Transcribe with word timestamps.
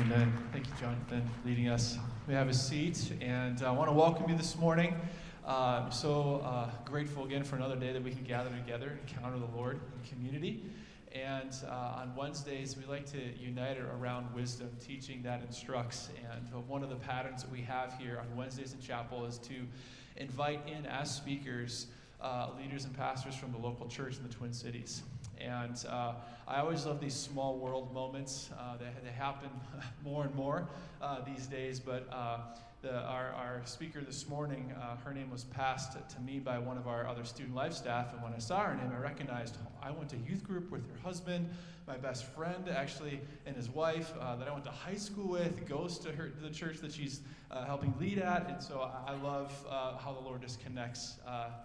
Amen. 0.00 0.32
Thank 0.52 0.68
you, 0.68 0.72
Jonathan, 0.80 1.28
leading 1.44 1.68
us. 1.68 1.98
We 2.28 2.34
have 2.34 2.48
a 2.48 2.54
seat, 2.54 3.14
and 3.20 3.60
I 3.62 3.72
want 3.72 3.90
to 3.90 3.92
welcome 3.92 4.30
you 4.30 4.36
this 4.36 4.56
morning. 4.56 4.94
Uh, 5.44 5.82
I'm 5.84 5.90
so 5.90 6.40
uh, 6.44 6.70
grateful 6.84 7.24
again 7.24 7.42
for 7.42 7.56
another 7.56 7.74
day 7.74 7.92
that 7.92 8.04
we 8.04 8.12
can 8.12 8.22
gather 8.22 8.48
together 8.50 8.90
and 8.90 9.00
encounter 9.00 9.40
the 9.40 9.56
Lord 9.56 9.80
in 9.96 10.08
community. 10.08 10.62
And 11.10 11.52
uh, 11.66 11.96
on 11.98 12.14
Wednesdays, 12.14 12.76
we 12.76 12.84
like 12.84 13.06
to 13.06 13.18
unite 13.40 13.78
around 13.78 14.32
wisdom, 14.32 14.70
teaching 14.78 15.20
that 15.24 15.42
instructs. 15.42 16.10
And 16.32 16.68
one 16.68 16.84
of 16.84 16.90
the 16.90 16.96
patterns 16.96 17.42
that 17.42 17.50
we 17.50 17.62
have 17.62 17.92
here 17.98 18.20
on 18.20 18.36
Wednesdays 18.36 18.74
in 18.74 18.80
chapel 18.80 19.26
is 19.26 19.38
to 19.38 19.54
invite 20.16 20.60
in 20.68 20.86
as 20.86 21.12
speakers 21.12 21.88
uh, 22.20 22.50
leaders 22.56 22.84
and 22.84 22.96
pastors 22.96 23.34
from 23.34 23.50
the 23.50 23.58
local 23.58 23.88
church 23.88 24.16
in 24.16 24.22
the 24.22 24.32
Twin 24.32 24.52
Cities. 24.52 25.02
And 25.40 25.84
uh, 25.88 26.14
I 26.46 26.60
always 26.60 26.86
love 26.86 27.00
these 27.00 27.14
small 27.14 27.58
world 27.58 27.92
moments. 27.92 28.50
Uh, 28.58 28.76
they, 28.76 28.88
they 29.04 29.12
happen 29.12 29.50
more 30.04 30.24
and 30.24 30.34
more 30.34 30.68
uh, 31.00 31.18
these 31.24 31.46
days, 31.46 31.78
but 31.78 32.08
uh, 32.12 32.38
the, 32.82 32.94
our, 33.02 33.32
our 33.32 33.62
speaker 33.64 34.00
this 34.00 34.28
morning, 34.28 34.72
uh, 34.80 34.96
her 34.96 35.12
name 35.12 35.30
was 35.30 35.44
passed 35.44 35.92
to 35.92 36.20
me 36.20 36.38
by 36.38 36.58
one 36.58 36.78
of 36.78 36.86
our 36.86 37.06
other 37.06 37.24
student 37.24 37.54
life 37.54 37.72
staff. 37.72 38.12
And 38.12 38.22
when 38.22 38.32
I 38.32 38.38
saw 38.38 38.60
her 38.64 38.74
name, 38.74 38.90
I 38.94 38.98
recognized 38.98 39.56
I 39.82 39.90
went 39.90 40.10
to 40.10 40.16
youth 40.16 40.44
group 40.44 40.70
with 40.70 40.88
her 40.90 40.98
husband, 41.02 41.48
my 41.86 41.96
best 41.96 42.24
friend, 42.34 42.68
actually, 42.68 43.20
and 43.46 43.56
his 43.56 43.68
wife 43.68 44.12
uh, 44.20 44.36
that 44.36 44.46
I 44.46 44.52
went 44.52 44.64
to 44.64 44.70
high 44.70 44.96
school 44.96 45.28
with, 45.28 45.66
goes 45.68 45.98
to 46.00 46.12
her 46.12 46.32
the 46.42 46.50
church 46.50 46.78
that 46.78 46.92
she's 46.92 47.20
helping 47.66 47.94
lead 47.98 48.18
at. 48.18 48.48
And 48.48 48.62
so 48.62 48.90
I, 49.06 49.12
I 49.12 49.16
love 49.22 49.52
how 49.70 50.12
the 50.12 50.20
Lord 50.20 50.42
just 50.42 50.62
connects 50.62 51.16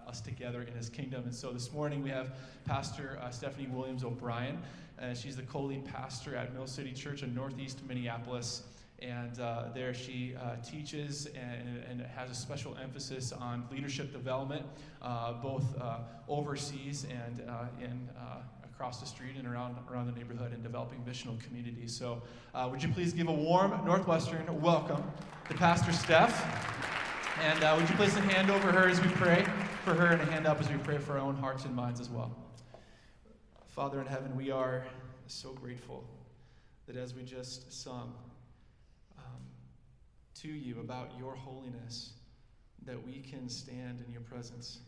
us 0.06 0.20
together 0.20 0.62
in 0.62 0.74
his 0.74 0.88
kingdom. 0.88 1.24
And 1.24 1.34
so 1.34 1.52
this 1.52 1.72
morning 1.72 2.02
we 2.02 2.10
have 2.10 2.32
Pastor 2.64 3.18
uh, 3.22 3.30
Stephanie 3.64 3.78
Williams 3.78 4.04
O'Brien. 4.04 4.58
and 4.98 5.16
she's 5.16 5.36
the 5.36 5.42
co 5.42 5.62
lead 5.62 5.84
pastor 5.86 6.36
at 6.36 6.52
Mill 6.52 6.66
City 6.66 6.92
Church 6.92 7.22
in 7.22 7.34
Northeast 7.34 7.80
Minneapolis. 7.88 8.64
And 9.00 9.40
uh, 9.40 9.64
there 9.74 9.92
she 9.92 10.34
uh, 10.36 10.56
teaches 10.56 11.26
and, 11.34 11.82
and, 11.90 12.00
has 12.02 12.30
a 12.30 12.34
special 12.34 12.76
emphasis 12.82 13.32
on 13.32 13.66
leadership 13.70 14.12
development, 14.12 14.64
uh, 15.02 15.32
both 15.32 15.64
uh, 15.80 15.98
overseas 16.28 17.06
and 17.10 17.42
uh, 17.48 17.64
in, 17.82 18.08
uh, 18.16 18.36
across 18.64 19.00
the 19.00 19.06
street 19.06 19.36
and 19.36 19.46
around, 19.46 19.76
around 19.90 20.06
the 20.06 20.18
neighborhood 20.18 20.52
and 20.52 20.62
developing 20.62 21.00
missional 21.00 21.38
communities. 21.42 21.94
So, 21.94 22.22
would 22.70 22.82
you 22.82 22.88
please 22.90 23.12
give 23.12 23.28
a 23.28 23.32
warm 23.32 23.72
Northwestern 23.84 24.44
welcome 24.60 25.02
to 25.48 25.54
Pastor 25.54 25.92
Steph? 25.92 26.34
And 27.42 27.60
would 27.78 27.88
you 27.88 27.96
place 27.96 28.16
a 28.16 28.20
hand 28.20 28.50
over 28.50 28.70
her 28.72 28.88
as 28.88 29.00
we 29.00 29.08
pray 29.08 29.44
for 29.84 29.94
her 29.94 30.06
and 30.06 30.22
a 30.22 30.26
hand 30.26 30.46
up 30.46 30.60
as 30.60 30.70
we 30.70 30.76
pray 30.78 30.98
for 30.98 31.14
our 31.14 31.18
own 31.18 31.36
hearts 31.36 31.64
and 31.64 31.74
minds 31.74 32.00
as 32.00 32.08
well? 32.08 32.43
Father 33.74 34.00
in 34.00 34.06
heaven, 34.06 34.36
we 34.36 34.52
are 34.52 34.84
so 35.26 35.50
grateful 35.50 36.04
that 36.86 36.94
as 36.94 37.12
we 37.12 37.24
just 37.24 37.72
sung, 37.72 38.14
um, 39.18 39.40
to 40.36 40.46
you 40.46 40.78
about 40.78 41.10
your 41.18 41.34
holiness, 41.34 42.12
that 42.86 43.04
we 43.04 43.14
can 43.18 43.48
stand 43.48 44.00
in 44.06 44.12
your 44.12 44.20
presence 44.20 44.78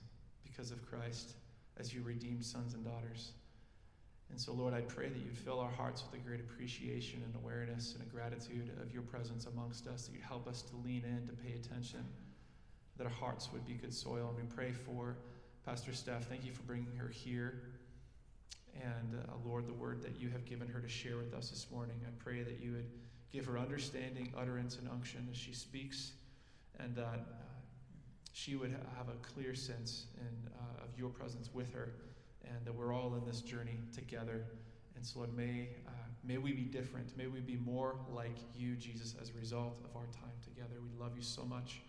because 0.44 0.70
of 0.70 0.88
Christ 0.88 1.32
as 1.78 1.92
your 1.92 2.04
redeemed 2.04 2.44
sons 2.44 2.74
and 2.74 2.84
daughters. 2.84 3.32
And 4.30 4.40
so, 4.40 4.52
Lord, 4.52 4.72
I 4.72 4.82
pray 4.82 5.08
that 5.08 5.18
you'd 5.18 5.36
fill 5.36 5.58
our 5.58 5.72
hearts 5.72 6.04
with 6.08 6.20
a 6.20 6.24
great 6.24 6.38
appreciation 6.38 7.24
and 7.24 7.34
awareness 7.42 7.94
and 7.94 8.06
a 8.06 8.14
gratitude 8.14 8.70
of 8.80 8.94
your 8.94 9.02
presence 9.02 9.46
amongst 9.46 9.88
us, 9.88 10.06
that 10.06 10.14
you'd 10.14 10.22
help 10.22 10.46
us 10.46 10.62
to 10.62 10.76
lean 10.84 11.02
in, 11.04 11.26
to 11.26 11.32
pay 11.42 11.54
attention, 11.54 12.04
that 12.98 13.02
our 13.02 13.12
hearts 13.12 13.48
would 13.52 13.66
be 13.66 13.74
good 13.74 13.92
soil. 13.92 14.28
And 14.28 14.48
we 14.48 14.54
pray 14.54 14.70
for 14.70 15.16
Pastor 15.64 15.92
Steph. 15.92 16.28
Thank 16.28 16.44
you 16.44 16.52
for 16.52 16.62
bringing 16.62 16.94
her 16.94 17.08
here. 17.08 17.62
And, 18.82 19.18
uh, 19.18 19.32
Lord, 19.44 19.66
the 19.66 19.72
word 19.72 20.02
that 20.02 20.20
you 20.20 20.30
have 20.30 20.44
given 20.44 20.68
her 20.68 20.80
to 20.80 20.88
share 20.88 21.16
with 21.16 21.34
us 21.34 21.50
this 21.50 21.66
morning, 21.70 21.96
I 22.06 22.10
pray 22.22 22.42
that 22.42 22.60
you 22.60 22.72
would 22.72 22.86
Give 23.32 23.44
her 23.46 23.58
understanding, 23.58 24.32
utterance, 24.34 24.78
and 24.78 24.88
unction 24.88 25.28
as 25.30 25.36
she 25.36 25.52
speaks, 25.52 26.12
and 26.78 26.94
that 26.96 27.02
uh, 27.02 27.44
she 28.32 28.56
would 28.56 28.70
have 28.96 29.08
a 29.08 29.34
clear 29.34 29.54
sense 29.54 30.06
in, 30.18 30.50
uh, 30.58 30.84
of 30.84 30.98
your 30.98 31.10
presence 31.10 31.50
with 31.52 31.72
her, 31.74 31.92
and 32.44 32.64
that 32.64 32.74
we're 32.74 32.94
all 32.94 33.14
in 33.14 33.26
this 33.26 33.42
journey 33.42 33.78
together. 33.94 34.44
And 34.94 35.04
so, 35.04 35.18
Lord, 35.18 35.36
may, 35.36 35.68
uh, 35.86 35.90
may 36.24 36.38
we 36.38 36.52
be 36.52 36.62
different. 36.62 37.14
May 37.18 37.26
we 37.26 37.40
be 37.40 37.56
more 37.56 37.96
like 38.10 38.38
you, 38.56 38.74
Jesus, 38.76 39.14
as 39.20 39.30
a 39.30 39.38
result 39.38 39.80
of 39.84 39.94
our 39.96 40.06
time 40.06 40.32
together. 40.42 40.76
We 40.80 40.98
love 40.98 41.12
you 41.14 41.22
so 41.22 41.44
much, 41.44 41.82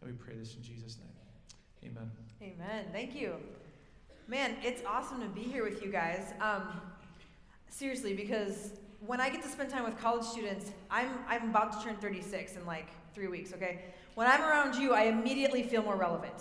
and 0.00 0.10
we 0.10 0.16
pray 0.16 0.34
this 0.34 0.56
in 0.56 0.62
Jesus' 0.62 0.98
name. 0.98 1.92
Amen. 1.92 2.10
Amen. 2.42 2.86
Thank 2.92 3.14
you. 3.14 3.34
Man, 4.30 4.56
it's 4.62 4.82
awesome 4.86 5.22
to 5.22 5.26
be 5.26 5.40
here 5.40 5.64
with 5.64 5.82
you 5.82 5.90
guys. 5.90 6.34
Um, 6.42 6.82
seriously, 7.70 8.12
because 8.12 8.72
when 9.06 9.22
I 9.22 9.30
get 9.30 9.42
to 9.42 9.48
spend 9.48 9.70
time 9.70 9.84
with 9.84 9.98
college 9.98 10.22
students, 10.26 10.70
I'm, 10.90 11.08
I'm 11.26 11.48
about 11.48 11.72
to 11.72 11.82
turn 11.82 11.96
36 11.96 12.56
in 12.56 12.66
like 12.66 12.88
three 13.14 13.28
weeks, 13.28 13.54
okay? 13.54 13.86
When 14.16 14.26
I'm 14.26 14.42
around 14.42 14.74
you, 14.74 14.92
I 14.92 15.04
immediately 15.04 15.62
feel 15.62 15.82
more 15.82 15.96
relevant. 15.96 16.34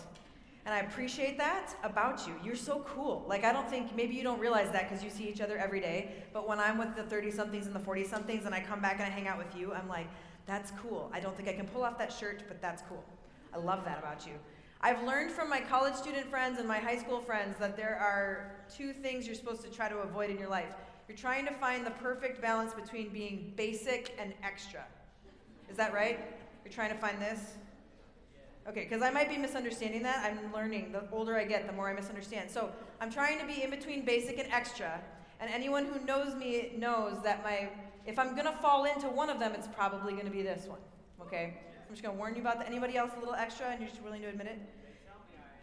And 0.66 0.76
I 0.76 0.80
appreciate 0.80 1.38
that 1.38 1.76
about 1.82 2.28
you. 2.28 2.34
You're 2.44 2.58
so 2.58 2.80
cool. 2.80 3.24
Like, 3.26 3.46
I 3.46 3.54
don't 3.54 3.70
think, 3.70 3.96
maybe 3.96 4.16
you 4.16 4.24
don't 4.24 4.40
realize 4.40 4.70
that 4.72 4.90
because 4.90 5.02
you 5.02 5.10
see 5.10 5.30
each 5.30 5.40
other 5.40 5.58
every 5.58 5.80
day, 5.80 6.12
but 6.34 6.46
when 6.46 6.60
I'm 6.60 6.78
with 6.78 6.94
the 6.94 7.04
30 7.04 7.32
somethings 7.32 7.68
and 7.68 7.74
the 7.74 7.80
40 7.80 8.04
somethings 8.04 8.46
and 8.46 8.54
I 8.54 8.60
come 8.60 8.82
back 8.82 8.96
and 8.96 9.04
I 9.04 9.10
hang 9.10 9.30
out 9.30 9.38
with 9.38 9.56
you, 9.56 9.74
I'm 9.74 9.88
like, 9.88 10.08
that's 10.46 10.72
cool. 10.72 11.10
I 11.14 11.22
don't 11.22 11.38
think 11.38 11.48
I 11.48 11.54
can 11.54 11.66
pull 11.66 11.86
off 11.86 11.98
that 12.00 12.12
shirt, 12.12 12.44
but 12.50 12.62
that's 12.62 12.84
cool. 12.90 13.06
I 13.54 13.60
love 13.60 13.86
that 13.86 13.98
about 13.98 14.28
you. 14.28 14.34
I've 14.82 15.04
learned 15.04 15.32
from 15.32 15.50
my 15.50 15.60
college 15.62 15.96
student 15.96 16.30
friends 16.30 16.60
and 16.60 16.68
my 16.68 16.78
high 16.78 16.98
school 16.98 17.22
friends 17.22 17.58
that 17.60 17.76
there 17.76 17.98
are 18.00 18.52
two 18.76 18.94
things 18.94 19.26
you're 19.26 19.36
supposed 19.36 19.64
to 19.64 19.70
try 19.70 19.90
to 19.90 19.98
avoid 19.98 20.30
in 20.30 20.38
your 20.38 20.50
life 20.50 20.74
you're 21.08 21.18
trying 21.18 21.46
to 21.46 21.54
find 21.54 21.86
the 21.86 21.92
perfect 21.92 22.42
balance 22.42 22.74
between 22.74 23.10
being 23.10 23.54
basic 23.56 24.14
and 24.20 24.34
extra. 24.44 24.84
Is 25.70 25.78
that 25.78 25.94
right? 25.94 26.20
You're 26.66 26.74
trying 26.74 26.90
to 26.90 26.98
find 26.98 27.22
this? 27.22 27.54
Okay, 28.68 28.84
because 28.84 29.02
I 29.02 29.10
might 29.10 29.30
be 29.30 29.38
misunderstanding 29.38 30.04
that. 30.04 30.26
I'm 30.26 30.54
learning. 30.54 30.92
The 30.92 31.04
older 31.14 31.38
I 31.38 31.46
get, 31.46 31.66
the 31.66 31.72
more 31.72 31.90
I 31.90 31.94
misunderstand. 31.94 32.52
So 32.52 32.70
I'm 33.00 33.10
trying 33.10 33.40
to 33.40 33.46
be 33.46 33.64
in 33.64 33.70
between 33.70 34.04
basic 34.04 34.38
and 34.38 34.52
extra. 34.52 35.00
And 35.40 35.50
anyone 35.50 35.86
who 35.86 36.04
knows 36.06 36.36
me 36.36 36.74
knows 36.78 37.24
that 37.24 37.42
my 37.44 37.70
if 38.06 38.20
I'm 38.20 38.36
gonna 38.36 38.58
fall 38.62 38.86
into 38.86 39.08
one 39.08 39.30
of 39.30 39.40
them, 39.40 39.54
it's 39.54 39.68
probably 39.68 40.14
gonna 40.14 40.30
be 40.30 40.42
this 40.42 40.66
one. 40.68 40.80
Okay? 41.22 41.54
I'm 41.88 41.94
just 41.94 42.04
gonna 42.04 42.18
warn 42.18 42.36
you 42.36 42.42
about 42.42 42.58
that. 42.60 42.68
Anybody 42.68 42.98
else 42.98 43.12
a 43.16 43.20
little 43.20 43.36
extra 43.36 43.68
and 43.68 43.80
you're 43.80 43.90
just 43.90 44.04
willing 44.04 44.22
to 44.22 44.28
admit 44.28 44.48
it? 44.48 44.60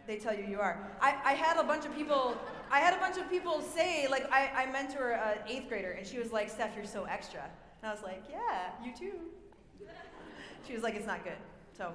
They 0.07 0.17
tell 0.17 0.35
you 0.35 0.45
you 0.45 0.61
are. 0.61 0.79
I, 1.01 1.17
I 1.25 1.33
had 1.33 1.59
a 1.59 1.65
bunch 1.65 1.87
of 1.87 1.95
people 1.95 2.37
I 2.75 2.81
had 2.81 2.95
a 2.95 2.99
bunch 2.99 3.19
of 3.19 3.31
people 3.31 3.63
say, 3.63 4.09
like, 4.09 4.29
I, 4.33 4.65
I 4.65 4.73
mentor 4.73 5.13
an 5.13 5.39
uh, 5.39 5.43
eighth 5.47 5.69
grader, 5.69 5.93
and 5.93 6.05
she 6.05 6.19
was 6.19 6.33
like, 6.33 6.51
Steph, 6.51 6.75
you're 6.75 6.85
so 6.85 7.05
extra. 7.05 7.43
And 7.83 7.89
I 7.89 7.95
was 7.95 8.03
like, 8.03 8.25
yeah, 8.29 8.71
you 8.85 8.93
too. 8.93 9.13
She 10.67 10.73
was 10.73 10.83
like, 10.83 10.97
it's 10.97 11.07
not 11.07 11.23
good. 11.23 11.37
So 11.77 11.93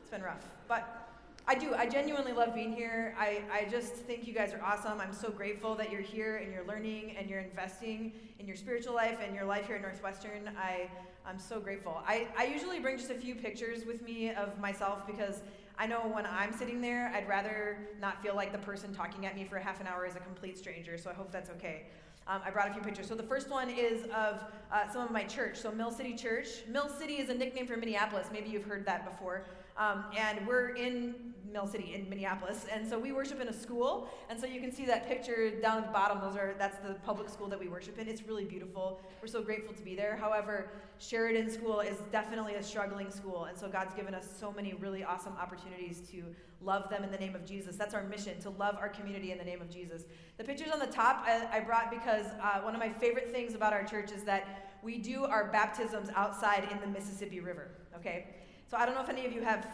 it's 0.00 0.08
been 0.08 0.22
rough. 0.22 0.46
But 0.68 1.01
I 1.46 1.56
do. 1.56 1.74
I 1.74 1.86
genuinely 1.88 2.32
love 2.32 2.54
being 2.54 2.72
here. 2.72 3.16
I, 3.18 3.42
I 3.52 3.68
just 3.68 3.94
think 3.94 4.28
you 4.28 4.32
guys 4.32 4.54
are 4.54 4.62
awesome. 4.62 5.00
I'm 5.00 5.12
so 5.12 5.28
grateful 5.28 5.74
that 5.74 5.90
you're 5.90 6.00
here 6.00 6.36
and 6.36 6.52
you're 6.52 6.64
learning 6.64 7.16
and 7.18 7.28
you're 7.28 7.40
investing 7.40 8.12
in 8.38 8.46
your 8.46 8.54
spiritual 8.54 8.94
life 8.94 9.18
and 9.24 9.34
your 9.34 9.44
life 9.44 9.66
here 9.66 9.74
at 9.74 9.82
Northwestern. 9.82 10.50
I, 10.56 10.88
I'm 11.26 11.40
so 11.40 11.58
grateful. 11.58 12.00
I, 12.06 12.28
I 12.38 12.44
usually 12.44 12.78
bring 12.78 12.96
just 12.96 13.10
a 13.10 13.14
few 13.14 13.34
pictures 13.34 13.84
with 13.84 14.02
me 14.02 14.30
of 14.30 14.58
myself 14.60 15.04
because 15.04 15.40
I 15.78 15.86
know 15.86 16.00
when 16.00 16.26
I'm 16.26 16.52
sitting 16.52 16.80
there, 16.80 17.12
I'd 17.14 17.28
rather 17.28 17.88
not 18.00 18.22
feel 18.22 18.36
like 18.36 18.52
the 18.52 18.58
person 18.58 18.94
talking 18.94 19.26
at 19.26 19.34
me 19.34 19.44
for 19.44 19.58
half 19.58 19.80
an 19.80 19.88
hour 19.88 20.06
is 20.06 20.14
a 20.14 20.20
complete 20.20 20.56
stranger, 20.56 20.96
so 20.96 21.10
I 21.10 21.14
hope 21.14 21.32
that's 21.32 21.50
okay. 21.50 21.86
Um, 22.28 22.40
I 22.44 22.50
brought 22.50 22.70
a 22.70 22.72
few 22.72 22.82
pictures. 22.82 23.08
So 23.08 23.16
the 23.16 23.22
first 23.24 23.50
one 23.50 23.68
is 23.68 24.04
of 24.14 24.44
uh, 24.70 24.88
some 24.92 25.02
of 25.02 25.10
my 25.10 25.24
church. 25.24 25.56
So 25.56 25.72
Mill 25.72 25.90
City 25.90 26.14
Church. 26.14 26.46
Mill 26.68 26.88
City 26.88 27.14
is 27.14 27.30
a 27.30 27.34
nickname 27.34 27.66
for 27.66 27.76
Minneapolis. 27.76 28.28
Maybe 28.32 28.48
you've 28.48 28.64
heard 28.64 28.86
that 28.86 29.04
before. 29.04 29.44
Um, 29.76 30.04
and 30.16 30.46
we're 30.46 30.70
in 30.70 31.14
Mill 31.52 31.66
City 31.66 31.94
in 31.94 32.08
Minneapolis, 32.08 32.66
and 32.72 32.88
so 32.88 32.98
we 32.98 33.12
worship 33.12 33.40
in 33.40 33.48
a 33.48 33.52
school. 33.52 34.08
And 34.30 34.40
so 34.40 34.46
you 34.46 34.60
can 34.60 34.72
see 34.72 34.86
that 34.86 35.06
picture 35.06 35.50
down 35.60 35.78
at 35.78 35.86
the 35.86 35.92
bottom. 35.92 36.20
Those 36.20 36.36
are 36.36 36.54
that's 36.58 36.78
the 36.78 36.94
public 37.04 37.28
school 37.28 37.46
that 37.48 37.60
we 37.60 37.68
worship 37.68 37.98
in. 37.98 38.08
It's 38.08 38.22
really 38.22 38.44
beautiful. 38.44 39.00
We're 39.20 39.28
so 39.28 39.42
grateful 39.42 39.74
to 39.74 39.82
be 39.82 39.94
there. 39.94 40.16
However, 40.16 40.70
Sheridan 40.98 41.50
School 41.50 41.80
is 41.80 41.98
definitely 42.10 42.54
a 42.54 42.62
struggling 42.62 43.10
school, 43.10 43.44
and 43.44 43.58
so 43.58 43.68
God's 43.68 43.94
given 43.94 44.14
us 44.14 44.26
so 44.38 44.52
many 44.52 44.74
really 44.74 45.04
awesome 45.04 45.34
opportunities 45.40 46.00
to 46.10 46.24
love 46.62 46.88
them 46.88 47.02
in 47.02 47.10
the 47.10 47.18
name 47.18 47.34
of 47.34 47.44
Jesus. 47.44 47.76
That's 47.76 47.94
our 47.94 48.04
mission 48.04 48.40
to 48.40 48.50
love 48.50 48.76
our 48.80 48.88
community 48.88 49.32
in 49.32 49.38
the 49.38 49.44
name 49.44 49.60
of 49.60 49.68
Jesus. 49.68 50.04
The 50.38 50.44
pictures 50.44 50.70
on 50.72 50.78
the 50.78 50.86
top 50.86 51.24
I, 51.26 51.48
I 51.52 51.60
brought 51.60 51.90
because 51.90 52.26
uh, 52.40 52.60
one 52.60 52.74
of 52.74 52.80
my 52.80 52.88
favorite 52.88 53.30
things 53.30 53.54
about 53.54 53.72
our 53.72 53.84
church 53.84 54.12
is 54.12 54.22
that 54.24 54.70
we 54.82 54.98
do 54.98 55.24
our 55.24 55.50
baptisms 55.50 56.08
outside 56.14 56.68
in 56.70 56.80
the 56.80 56.86
Mississippi 56.86 57.40
River. 57.40 57.70
Okay, 57.96 58.26
so 58.72 58.78
I 58.78 58.86
don't 58.86 58.94
know 58.94 59.02
if 59.02 59.10
any 59.10 59.26
of 59.26 59.34
you 59.34 59.42
have 59.42 59.68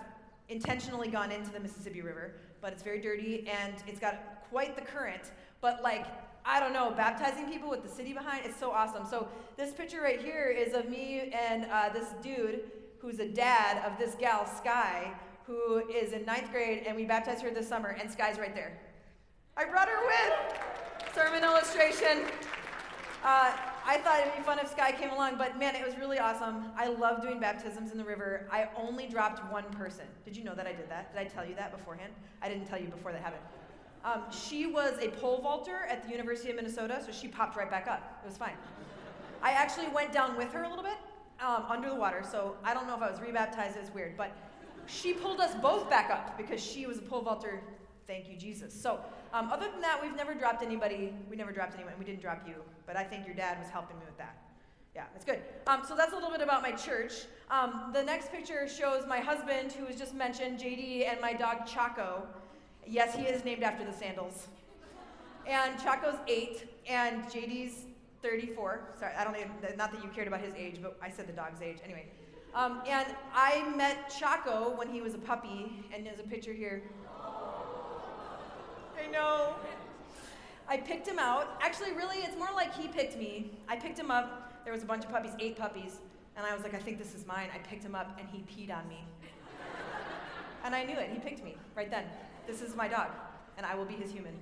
intentionally 0.49 1.07
gone 1.07 1.31
into 1.31 1.53
the 1.53 1.61
Mississippi 1.61 2.03
River, 2.03 2.33
but 2.61 2.73
it's 2.73 2.83
very 2.83 3.01
dirty 3.01 3.49
and 3.49 3.75
it's 3.87 4.01
got 4.01 4.45
quite 4.51 4.75
the 4.75 4.83
current. 4.83 5.31
But 5.61 5.85
like, 5.85 6.05
I 6.45 6.59
don't 6.59 6.73
know, 6.73 6.91
baptizing 6.91 7.49
people 7.49 7.71
with 7.71 7.85
the 7.85 7.89
city 7.89 8.13
behind, 8.13 8.45
it's 8.45 8.59
so 8.59 8.73
awesome. 8.73 9.07
So 9.09 9.29
this 9.57 9.73
picture 9.73 10.01
right 10.01 10.21
here 10.21 10.49
is 10.49 10.75
of 10.75 10.89
me 10.89 11.33
and 11.33 11.67
uh, 11.67 11.91
this 11.91 12.09
dude 12.25 12.73
who's 12.99 13.21
a 13.21 13.29
dad 13.29 13.87
of 13.87 13.97
this 14.01 14.17
gal, 14.17 14.45
Sky, 14.45 15.13
who 15.47 15.89
is 15.89 16.13
in 16.13 16.25
ninth 16.25 16.51
grade, 16.51 16.83
and 16.85 16.97
we 16.97 17.05
baptized 17.05 17.45
her 17.45 17.51
this 17.51 17.69
summer, 17.69 17.97
and 18.01 18.11
Sky's 18.11 18.37
right 18.37 18.53
there. 18.53 18.77
I 19.57 19.65
brought 19.65 19.89
her 19.89 20.05
with. 20.07 21.15
Sermon 21.15 21.45
illustration. 21.45 22.25
Uh, 23.25 23.53
I 23.85 23.99
thought 23.99 24.21
it'd 24.21 24.37
be 24.37 24.43
fun 24.43 24.59
if 24.61 24.71
Sky 24.71 24.93
came 24.93 25.11
along, 25.11 25.39
but 25.39 25.59
man, 25.59 25.75
it 25.75 25.85
was 25.85 25.97
really 25.97 26.19
awesome. 26.19 26.67
I 26.77 26.89
love 26.89 27.21
doing 27.21 27.41
baptisms 27.41 27.91
in 27.91 27.99
the 27.99 28.05
river. 28.05 28.47
I 28.51 28.69
only 28.77 29.09
dropped 29.09 29.41
one 29.53 29.65
person. 29.73 30.05
Did 30.25 30.37
you 30.37 30.45
know 30.45 30.55
that 30.55 30.67
I 30.67 30.73
did 30.73 30.89
that? 30.89 31.13
Did 31.13 31.21
I 31.21 31.25
tell 31.25 31.45
you 31.45 31.55
that 31.57 31.77
beforehand? 31.77 32.13
I 32.43 32.49
didn't 32.49 32.67
tell 32.67 32.81
you 32.81 32.87
before 32.87 33.13
that 33.13 33.21
happened. 33.21 33.43
Um, 34.05 34.23
she 34.31 34.67
was 34.67 34.93
a 35.01 35.09
pole 35.09 35.41
vaulter 35.43 35.87
at 35.89 36.05
the 36.05 36.11
University 36.11 36.51
of 36.51 36.57
Minnesota, 36.57 37.03
so 37.05 37.11
she 37.11 37.27
popped 37.27 37.57
right 37.57 37.69
back 37.71 37.89
up. 37.89 38.21
It 38.23 38.29
was 38.29 38.37
fine. 38.37 38.55
I 39.43 39.51
actually 39.51 39.89
went 39.89 40.13
down 40.13 40.37
with 40.37 40.53
her 40.53 40.63
a 40.63 40.69
little 40.69 40.85
bit 40.85 40.99
um, 41.41 41.65
under 41.69 41.89
the 41.89 41.97
water, 41.97 42.23
so 42.29 42.57
I 42.63 42.75
don't 42.75 42.87
know 42.87 42.95
if 42.95 43.03
I 43.03 43.11
was 43.11 43.21
rebaptized. 43.21 43.77
It's 43.77 43.93
weird, 43.93 44.17
but 44.17 44.31
she 44.87 45.13
pulled 45.13 45.41
us 45.41 45.55
both 45.61 45.91
back 45.91 46.11
up 46.11 46.39
because 46.39 46.65
she 46.65 46.87
was 46.87 46.99
a 46.99 47.03
pole 47.03 47.23
vaulter. 47.23 47.61
Thank 48.09 48.27
you, 48.31 48.37
Jesus. 48.37 48.73
So 48.73 49.01
um, 49.35 49.51
other 49.53 49.71
than 49.71 49.83
that, 49.83 50.03
we've 50.03 50.17
never 50.17 50.33
dropped 50.33 50.63
anybody. 50.63 51.13
We 51.29 51.37
never 51.37 51.53
dropped 51.53 51.75
anyone. 51.75 51.93
We 51.99 52.07
didn't 52.07 52.23
drop 52.23 52.43
you, 52.49 52.55
but 52.87 52.97
I 52.97 53.05
think 53.05 53.27
your 53.27 53.35
dad 53.37 53.59
was 53.61 53.69
helping 53.69 53.99
me 53.99 54.07
with 54.07 54.17
that. 54.17 54.39
Yeah, 54.95 55.05
that's 55.13 55.27
good. 55.27 55.41
Um, 55.67 55.83
so 55.87 55.95
that's 55.95 56.13
a 56.13 56.15
little 56.15 56.31
bit 56.31 56.41
about 56.41 56.63
my 56.63 56.73
church. 56.73 57.27
Um, 57.51 57.91
the 57.93 58.03
next 58.03 58.33
picture 58.33 58.67
shows 58.67 59.05
my 59.07 59.21
husband, 59.21 59.73
who 59.73 59.85
was 59.85 59.97
just 59.97 60.15
mentioned, 60.15 60.59
JD, 60.59 61.07
and 61.07 61.21
my 61.21 61.35
dog 61.35 61.67
Chaco. 61.67 62.27
Yes, 62.87 63.15
he 63.15 63.25
is 63.25 63.45
named 63.45 63.63
after 63.63 63.85
the 63.85 63.93
sandals. 63.93 64.49
And 65.47 65.79
Chaco's 65.79 66.19
eight, 66.27 66.67
and 66.89 67.25
JD's 67.25 67.85
34. 68.23 68.81
Sorry, 68.99 69.13
I 69.15 69.23
don't 69.23 69.37
even, 69.37 69.51
not 69.77 69.93
that 69.93 70.03
you 70.03 70.09
cared 70.09 70.29
about 70.29 70.41
his 70.41 70.55
age, 70.55 70.79
but 70.83 70.99
I 71.03 71.11
said 71.11 71.29
the 71.29 71.35
dog's 71.35 71.61
age. 71.61 71.77
Anyway. 71.85 72.07
Um, 72.55 72.81
and 72.89 73.15
I 73.35 73.69
met 73.77 74.11
Chaco 74.19 74.75
when 74.77 74.89
he 74.89 75.03
was 75.03 75.13
a 75.15 75.19
puppy, 75.19 75.85
and 75.95 76.07
there's 76.07 76.19
a 76.19 76.25
picture 76.25 76.55
here. 76.55 76.83
I 78.99 79.07
know. 79.11 79.55
I 80.69 80.77
picked 80.77 81.07
him 81.07 81.19
out. 81.19 81.59
Actually, 81.63 81.93
really, 81.93 82.19
it's 82.19 82.37
more 82.37 82.49
like 82.55 82.75
he 82.75 82.89
picked 82.89 83.17
me. 83.17 83.53
I 83.69 83.77
picked 83.77 83.99
him 83.99 84.11
up. 84.11 84.65
There 84.65 84.73
was 84.73 84.83
a 84.83 84.87
bunch 84.87 85.05
of 85.05 85.11
puppies, 85.11 85.33
eight 85.39 85.57
puppies. 85.57 85.99
And 86.37 86.47
I 86.47 86.55
was 86.55 86.63
like, 86.63 86.75
I 86.75 86.79
think 86.79 86.99
this 86.99 87.15
is 87.15 87.27
mine. 87.27 87.49
I 87.55 87.59
picked 87.59 87.83
him 87.83 87.95
up, 87.95 88.19
and 88.19 88.29
he 88.29 88.39
peed 88.41 88.77
on 88.77 88.89
me. 88.89 89.05
and 90.65 90.75
I 90.75 90.85
knew 90.85 90.97
it. 90.97 91.11
He 91.11 91.19
picked 91.19 91.43
me 91.43 91.57
right 91.75 91.91
then. 91.91 92.05
This 92.47 92.63
is 92.63 92.77
my 92.77 92.89
dog, 92.89 93.09
and 93.57 93.67
I 93.67 93.75
will 93.75 93.85
be 93.85 93.95
his 93.95 94.11
human. 94.11 94.35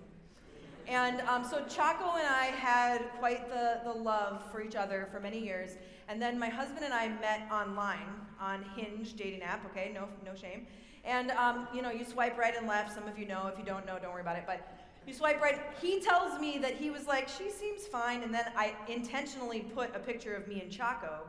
And 0.88 1.20
um, 1.22 1.44
so 1.44 1.64
Chaco 1.68 2.16
and 2.16 2.26
I 2.26 2.46
had 2.56 2.98
quite 3.18 3.48
the, 3.48 3.80
the 3.84 3.92
love 3.92 4.42
for 4.52 4.62
each 4.62 4.76
other 4.76 5.08
for 5.10 5.20
many 5.20 5.40
years. 5.40 5.72
And 6.08 6.22
then 6.22 6.38
my 6.38 6.48
husband 6.48 6.84
and 6.84 6.94
I 6.94 7.08
met 7.08 7.48
online 7.50 8.06
on 8.40 8.64
Hinge 8.76 9.14
dating 9.14 9.42
app, 9.42 9.64
okay, 9.70 9.90
no, 9.92 10.08
no 10.24 10.34
shame. 10.34 10.66
And, 11.06 11.30
um, 11.32 11.68
you 11.72 11.82
know, 11.82 11.90
you 11.90 12.04
swipe 12.04 12.36
right 12.36 12.54
and 12.56 12.66
left. 12.66 12.94
Some 12.94 13.06
of 13.08 13.18
you 13.18 13.26
know. 13.26 13.46
If 13.46 13.58
you 13.58 13.64
don't 13.64 13.86
know, 13.86 13.98
don't 14.00 14.12
worry 14.12 14.22
about 14.22 14.36
it. 14.36 14.44
But 14.46 14.66
you 15.06 15.14
swipe 15.14 15.40
right. 15.40 15.60
He 15.80 16.00
tells 16.00 16.38
me 16.40 16.58
that 16.58 16.74
he 16.74 16.90
was 16.90 17.06
like, 17.06 17.28
she 17.28 17.48
seems 17.48 17.86
fine. 17.86 18.22
And 18.24 18.34
then 18.34 18.44
I 18.56 18.74
intentionally 18.88 19.60
put 19.60 19.94
a 19.94 20.00
picture 20.00 20.34
of 20.34 20.48
me 20.48 20.60
and 20.60 20.70
Chaco 20.70 21.20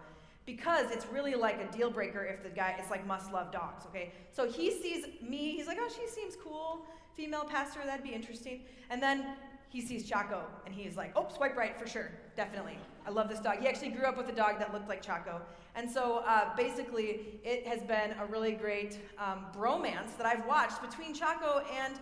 because 0.47 0.89
it's 0.91 1.06
really 1.07 1.35
like 1.35 1.62
a 1.62 1.71
deal 1.75 1.91
breaker 1.91 2.24
if 2.24 2.41
the 2.41 2.50
guy, 2.50 2.75
it's 2.79 2.89
like 2.89 3.06
must 3.06 3.31
love 3.31 3.51
dogs, 3.51 3.85
okay? 3.85 4.13
So 4.31 4.50
he 4.50 4.71
sees 4.71 5.06
me. 5.21 5.51
He's 5.51 5.68
like, 5.68 5.77
oh, 5.79 5.89
she 5.89 6.07
seems 6.07 6.35
cool. 6.35 6.85
Female 7.15 7.44
pastor, 7.44 7.81
that'd 7.85 8.03
be 8.03 8.13
interesting. 8.13 8.62
And 8.89 9.03
then 9.03 9.35
he 9.69 9.81
sees 9.81 10.08
Chaco 10.08 10.44
and 10.66 10.74
he's 10.74 10.96
like, 10.96 11.12
oh, 11.16 11.28
swipe 11.36 11.56
right 11.56 11.80
for 11.80 11.88
sure, 11.88 12.12
definitely. 12.36 12.78
I 13.06 13.10
love 13.10 13.30
this 13.30 13.40
dog. 13.40 13.60
He 13.60 13.68
actually 13.68 13.90
grew 13.90 14.06
up 14.06 14.18
with 14.18 14.30
a 14.30 14.36
dog 14.36 14.60
that 14.60 14.74
looked 14.74 14.90
like 14.90 15.02
Chaco. 15.02 15.42
And 15.75 15.90
so 15.90 16.24
uh, 16.25 16.56
basically, 16.56 17.40
it 17.44 17.68
has 17.68 17.81
been 17.84 18.12
a 18.19 18.25
really 18.25 18.52
great 18.52 18.98
um, 19.18 19.46
bromance 19.56 20.18
that 20.18 20.25
I've 20.25 20.46
watched 20.46 20.81
between 20.81 21.14
Chaco 21.14 21.64
and, 21.74 22.00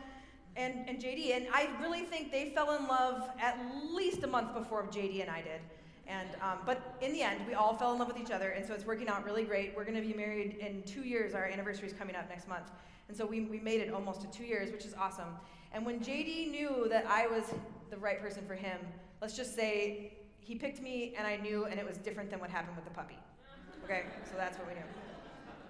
and, 0.55 0.89
and 0.89 0.99
JD. 0.99 1.35
And 1.35 1.47
I 1.53 1.69
really 1.81 2.01
think 2.01 2.31
they 2.31 2.51
fell 2.55 2.75
in 2.75 2.87
love 2.87 3.29
at 3.39 3.59
least 3.91 4.23
a 4.23 4.27
month 4.27 4.53
before 4.53 4.83
JD 4.87 5.21
and 5.21 5.29
I 5.29 5.41
did. 5.41 5.61
And, 6.07 6.29
um, 6.41 6.59
but 6.65 6.95
in 7.01 7.13
the 7.13 7.21
end, 7.21 7.41
we 7.47 7.55
all 7.55 7.75
fell 7.75 7.91
in 7.93 7.99
love 7.99 8.07
with 8.07 8.19
each 8.19 8.29
other, 8.29 8.49
and 8.51 8.63
so 8.65 8.75
it's 8.75 8.85
working 8.85 9.07
out 9.07 9.25
really 9.25 9.43
great. 9.43 9.73
We're 9.75 9.85
going 9.85 9.95
to 9.95 10.07
be 10.07 10.13
married 10.13 10.57
in 10.59 10.83
two 10.83 11.01
years. 11.01 11.33
Our 11.33 11.45
anniversary 11.45 11.87
is 11.87 11.93
coming 11.93 12.15
up 12.15 12.29
next 12.29 12.47
month. 12.47 12.69
And 13.07 13.17
so 13.17 13.25
we, 13.25 13.41
we 13.41 13.59
made 13.59 13.81
it 13.81 13.91
almost 13.91 14.21
to 14.21 14.27
two 14.27 14.43
years, 14.43 14.71
which 14.71 14.85
is 14.85 14.93
awesome. 14.93 15.37
And 15.75 15.85
when 15.85 15.99
JD 15.99 16.51
knew 16.51 16.87
that 16.89 17.05
I 17.05 17.27
was 17.27 17.43
the 17.89 17.97
right 17.97 18.21
person 18.21 18.45
for 18.47 18.55
him, 18.55 18.79
let's 19.21 19.35
just 19.35 19.53
say 19.55 20.13
he 20.39 20.55
picked 20.55 20.81
me 20.81 21.13
and 21.17 21.27
I 21.27 21.35
knew, 21.35 21.65
and 21.65 21.77
it 21.77 21.85
was 21.85 21.97
different 21.97 22.29
than 22.29 22.39
what 22.39 22.49
happened 22.49 22.77
with 22.77 22.85
the 22.85 22.91
puppy. 22.91 23.17
Okay, 23.83 24.03
so 24.23 24.37
that's 24.37 24.57
what 24.57 24.69
we 24.69 24.75
knew. 24.75 24.85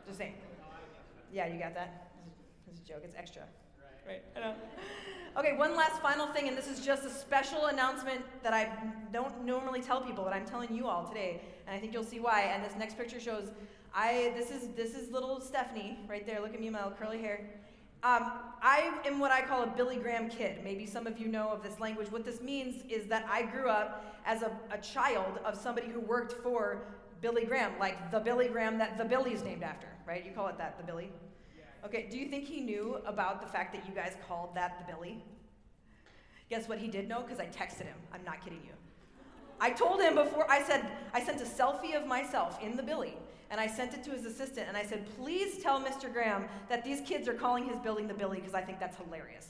Just 0.06 0.20
saying. 0.20 0.36
Yeah, 1.34 1.48
you 1.48 1.58
got 1.60 1.74
that? 1.74 2.12
It's 2.70 2.80
a 2.80 2.84
joke, 2.84 3.02
it's 3.04 3.16
extra. 3.18 3.42
Right, 4.08 4.22
I 4.38 4.40
know. 4.42 4.54
Okay, 5.38 5.58
one 5.58 5.76
last 5.76 6.00
final 6.04 6.28
thing, 6.28 6.48
and 6.48 6.56
this 6.56 6.68
is 6.68 6.86
just 6.86 7.04
a 7.04 7.10
special 7.10 7.66
announcement 7.66 8.22
that 8.44 8.54
I 8.54 8.72
don't 9.12 9.44
normally 9.44 9.82
tell 9.82 10.02
people, 10.02 10.24
but 10.24 10.34
I'm 10.34 10.46
telling 10.46 10.72
you 10.72 10.86
all 10.86 11.08
today, 11.08 11.42
and 11.66 11.76
I 11.76 11.80
think 11.80 11.94
you'll 11.94 12.04
see 12.04 12.20
why. 12.20 12.42
And 12.42 12.64
this 12.64 12.74
next 12.78 12.96
picture 12.96 13.20
shows 13.20 13.50
I 13.92 14.34
this 14.38 14.52
is 14.52 14.68
this 14.76 14.94
is 14.94 15.10
little 15.10 15.42
Stephanie 15.42 15.98
right 16.08 16.28
there. 16.28 16.42
Look 16.42 16.54
at 16.54 16.60
me, 16.60 16.70
my 16.70 16.84
little 16.84 16.98
curly 16.98 17.20
hair. 17.20 17.50
Um, 18.06 18.34
I 18.62 18.94
am 19.04 19.18
what 19.18 19.32
I 19.32 19.42
call 19.42 19.64
a 19.64 19.68
Billy 19.68 19.96
Graham 19.96 20.30
kid. 20.30 20.64
Maybe 20.64 20.86
some 20.86 21.08
of 21.08 21.18
you 21.18 21.28
know 21.28 21.50
of 21.50 21.64
this 21.64 21.80
language. 21.80 22.12
What 22.12 22.24
this 22.24 22.40
means 22.40 22.84
is 22.88 23.08
that 23.08 23.26
I 23.28 23.42
grew 23.42 23.68
up 23.68 24.06
as 24.28 24.44
a, 24.44 24.52
a 24.72 24.78
child 24.78 25.40
of 25.44 25.56
somebody 25.56 25.88
who 25.88 26.00
worked 26.00 26.34
for 26.44 26.84
Billy 27.20 27.46
Graham, 27.46 27.72
like 27.80 28.12
the 28.12 28.20
Billy 28.20 28.48
Graham 28.48 28.78
that 28.78 29.00
the 29.00 29.06
Billy 29.06 29.34
is 29.34 29.42
named 29.44 29.64
after, 29.64 29.88
right? 30.08 30.24
You 30.24 30.32
call 30.34 30.48
it 30.50 30.58
that, 30.60 30.78
the 30.78 30.84
Billy? 30.84 31.10
Okay, 31.84 32.08
do 32.12 32.20
you 32.20 32.28
think 32.28 32.46
he 32.46 32.62
knew 32.62 33.02
about 33.08 33.42
the 33.42 33.48
fact 33.48 33.74
that 33.74 33.88
you 33.90 33.96
guys 33.96 34.16
called 34.28 34.54
that 34.54 34.78
the 34.78 34.94
Billy? 34.94 35.24
Guess 36.52 36.70
what 36.70 36.78
he 36.78 36.88
did 36.88 37.10
know? 37.10 37.22
Because 37.22 37.40
I 37.40 37.48
texted 37.48 37.88
him. 37.88 37.98
I'm 38.14 38.24
not 38.24 38.40
kidding 38.44 38.62
you. 38.64 38.74
I 39.60 39.72
told 39.72 40.00
him 40.00 40.14
before, 40.14 40.46
I 40.48 40.62
said, 40.62 40.86
I 41.12 41.24
sent 41.24 41.42
a 41.42 41.46
selfie 41.46 42.00
of 42.00 42.06
myself 42.06 42.62
in 42.62 42.78
the 42.78 42.84
Billy 42.84 43.18
and 43.52 43.60
I 43.60 43.68
sent 43.68 43.94
it 43.94 44.04
to 44.04 44.12
his 44.12 44.26
assistant 44.26 44.68
and 44.68 44.76
I 44.76 44.84
said, 44.84 45.06
please 45.18 45.62
tell 45.62 45.80
Mr. 45.82 46.12
Graham 46.12 46.46
that 46.70 46.84
these 46.84 47.02
kids 47.02 47.28
are 47.28 47.34
calling 47.34 47.68
his 47.68 47.80
building 47.80 48.08
the 48.08 48.14
Billy 48.14 48.38
because 48.38 48.54
I 48.54 48.62
think 48.62 48.80
that's 48.80 48.98
hilarious. 48.98 49.50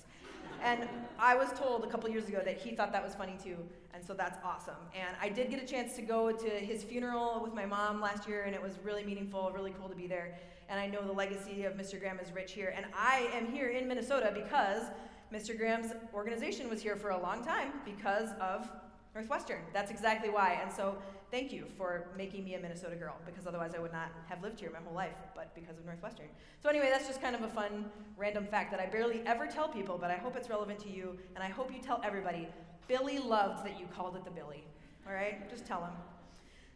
And 0.64 0.88
I 1.20 1.36
was 1.36 1.52
told 1.58 1.84
a 1.84 1.88
couple 1.88 2.10
years 2.10 2.28
ago 2.28 2.42
that 2.44 2.58
he 2.58 2.76
thought 2.76 2.92
that 2.92 3.04
was 3.04 3.14
funny 3.14 3.38
too, 3.44 3.58
and 3.94 4.04
so 4.04 4.14
that's 4.14 4.38
awesome. 4.44 4.76
And 4.96 5.16
I 5.22 5.30
did 5.30 5.52
get 5.52 5.62
a 5.62 5.66
chance 5.66 5.96
to 5.96 6.02
go 6.02 6.32
to 6.32 6.50
his 6.50 6.84
funeral 6.84 7.40
with 7.44 7.54
my 7.54 7.66
mom 7.66 8.02
last 8.02 8.28
year, 8.28 8.44
and 8.44 8.56
it 8.56 8.62
was 8.62 8.80
really 8.84 9.04
meaningful, 9.04 9.52
really 9.52 9.76
cool 9.80 9.90
to 9.90 9.96
be 9.96 10.08
there. 10.08 10.36
And 10.68 10.80
I 10.80 10.88
know 10.88 11.06
the 11.06 11.12
legacy 11.12 11.66
of 11.66 11.74
Mr. 11.74 12.00
Graham 12.00 12.20
is 12.20 12.32
rich 12.32 12.54
here. 12.54 12.74
And 12.76 12.88
I 12.98 13.30
am 13.36 13.46
here 13.46 13.68
in 13.68 13.88
Minnesota 13.88 14.32
because 14.34 14.86
Mr. 15.32 15.56
Graham's 15.56 15.92
organization 16.14 16.70
was 16.70 16.82
here 16.82 16.96
for 16.96 17.10
a 17.10 17.22
long 17.22 17.44
time 17.44 17.72
because 17.86 18.30
of 18.42 18.68
Northwestern. 19.16 19.62
That's 19.74 19.90
exactly 19.90 20.30
why. 20.30 20.60
And 20.62 20.72
so 20.72 20.98
thank 21.32 21.54
you 21.54 21.66
for 21.78 22.08
making 22.18 22.44
me 22.44 22.56
a 22.56 22.60
Minnesota 22.60 22.98
girl 22.98 23.16
because 23.26 23.48
otherwise 23.48 23.72
I 23.76 23.80
would 23.80 23.94
not 23.94 24.10
have 24.28 24.44
lived 24.44 24.60
here 24.60 24.70
my 24.72 24.80
whole 24.86 24.94
life, 24.94 25.16
but 25.34 25.56
because 25.56 25.78
of 25.78 25.86
Northwestern. 25.86 26.28
So, 26.62 26.70
anyway, 26.70 26.90
that's 26.92 27.08
just 27.08 27.22
kind 27.22 27.34
of 27.34 27.42
a 27.42 27.48
fun 27.48 27.86
random 28.18 28.46
fact 28.46 28.72
that 28.72 28.80
I 28.82 28.88
barely 28.88 29.22
ever 29.26 29.48
tell 29.48 29.70
people, 29.70 29.98
but 29.98 30.12
I 30.12 30.16
hope 30.16 30.36
it's 30.36 30.50
relevant 30.50 30.80
to 30.80 30.90
you, 30.90 31.18
and 31.36 31.44
I 31.44 31.48
hope 31.48 31.74
you 31.74 31.82
tell 31.82 32.02
everybody. 32.04 32.48
Billy 32.88 33.18
loved 33.18 33.66
that 33.66 33.80
you 33.80 33.88
called 33.96 34.16
it 34.16 34.26
the 34.26 34.32
Billy. 34.32 34.64
All 35.08 35.14
right? 35.14 35.50
Just 35.50 35.66
tell 35.66 35.82
him. 35.82 35.94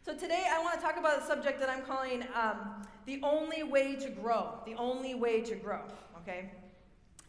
So, 0.04 0.14
today 0.14 0.46
I 0.50 0.62
want 0.62 0.80
to 0.80 0.84
talk 0.84 0.96
about 0.96 1.22
a 1.22 1.26
subject 1.26 1.60
that 1.60 1.68
I'm 1.68 1.82
calling 1.82 2.24
um, 2.34 2.86
the 3.04 3.20
only 3.22 3.64
way 3.64 3.96
to 3.96 4.08
grow. 4.08 4.54
The 4.64 4.74
only 4.74 5.14
way 5.14 5.42
to 5.42 5.54
grow. 5.54 5.80
Okay? 6.22 6.50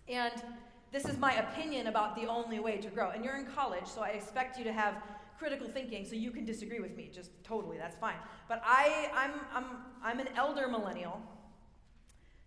And 0.08 0.34
this 0.92 1.06
is 1.06 1.18
my 1.18 1.34
opinion 1.36 1.88
about 1.88 2.16
the 2.16 2.26
only 2.26 2.60
way 2.60 2.78
to 2.78 2.90
grow. 2.90 3.12
And 3.12 3.24
you're 3.24 3.38
in 3.38 3.46
college, 3.46 3.86
so 3.86 4.02
I 4.02 4.10
expect 4.10 4.58
you 4.58 4.64
to 4.66 4.74
have 4.74 4.96
critical 5.40 5.68
thinking, 5.68 6.06
so 6.06 6.16
you 6.16 6.32
can 6.32 6.46
disagree 6.46 6.80
with 6.80 6.96
me. 6.96 7.10
Just 7.14 7.32
totally, 7.44 7.78
that's 7.78 7.96
fine. 7.98 8.18
But 8.48 8.62
I, 8.66 9.10
I'm, 9.16 9.32
I'm, 9.54 9.66
I'm 10.04 10.20
an 10.20 10.28
elder 10.36 10.68
millennial. 10.68 11.22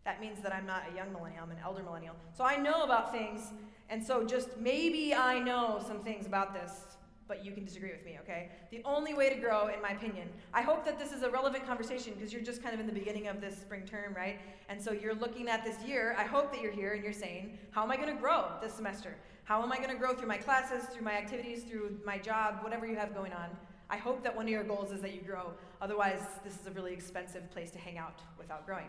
That 0.04 0.20
means 0.20 0.40
that 0.42 0.52
I'm 0.52 0.66
not 0.66 0.82
a 0.92 0.94
young 0.94 1.12
millennial, 1.12 1.44
I'm 1.44 1.50
an 1.50 1.58
elder 1.64 1.82
millennial. 1.82 2.14
So 2.36 2.44
I 2.44 2.56
know 2.56 2.82
about 2.82 3.10
things, 3.10 3.52
and 3.88 4.04
so 4.04 4.24
just 4.24 4.58
maybe 4.58 5.14
I 5.14 5.38
know 5.38 5.82
some 5.86 6.00
things 6.00 6.26
about 6.26 6.52
this 6.52 6.93
but 7.26 7.44
you 7.44 7.52
can 7.52 7.64
disagree 7.64 7.90
with 7.90 8.04
me, 8.04 8.18
okay? 8.20 8.50
The 8.70 8.82
only 8.84 9.14
way 9.14 9.30
to 9.30 9.36
grow, 9.36 9.68
in 9.68 9.80
my 9.80 9.90
opinion, 9.90 10.28
I 10.52 10.62
hope 10.62 10.84
that 10.84 10.98
this 10.98 11.12
is 11.12 11.22
a 11.22 11.30
relevant 11.30 11.66
conversation 11.66 12.12
because 12.14 12.32
you're 12.32 12.42
just 12.42 12.62
kind 12.62 12.74
of 12.74 12.80
in 12.80 12.86
the 12.86 12.92
beginning 12.92 13.28
of 13.28 13.40
this 13.40 13.56
spring 13.56 13.82
term, 13.84 14.14
right? 14.14 14.38
And 14.68 14.82
so 14.82 14.92
you're 14.92 15.14
looking 15.14 15.48
at 15.48 15.64
this 15.64 15.82
year. 15.86 16.14
I 16.18 16.24
hope 16.24 16.52
that 16.52 16.60
you're 16.60 16.72
here 16.72 16.92
and 16.92 17.02
you're 17.02 17.12
saying, 17.12 17.58
how 17.70 17.82
am 17.82 17.90
I 17.90 17.96
going 17.96 18.14
to 18.14 18.20
grow 18.20 18.46
this 18.60 18.74
semester? 18.74 19.14
How 19.44 19.62
am 19.62 19.72
I 19.72 19.76
going 19.76 19.90
to 19.90 19.96
grow 19.96 20.14
through 20.14 20.28
my 20.28 20.38
classes, 20.38 20.84
through 20.88 21.04
my 21.04 21.12
activities, 21.12 21.64
through 21.64 21.98
my 22.04 22.18
job, 22.18 22.58
whatever 22.62 22.86
you 22.86 22.96
have 22.96 23.14
going 23.14 23.32
on? 23.32 23.50
I 23.90 23.96
hope 23.96 24.22
that 24.22 24.34
one 24.34 24.46
of 24.46 24.50
your 24.50 24.64
goals 24.64 24.90
is 24.92 25.00
that 25.02 25.14
you 25.14 25.20
grow. 25.20 25.52
Otherwise, 25.80 26.20
this 26.42 26.58
is 26.58 26.66
a 26.66 26.70
really 26.70 26.92
expensive 26.92 27.50
place 27.50 27.70
to 27.72 27.78
hang 27.78 27.98
out 27.98 28.20
without 28.38 28.66
growing. 28.66 28.88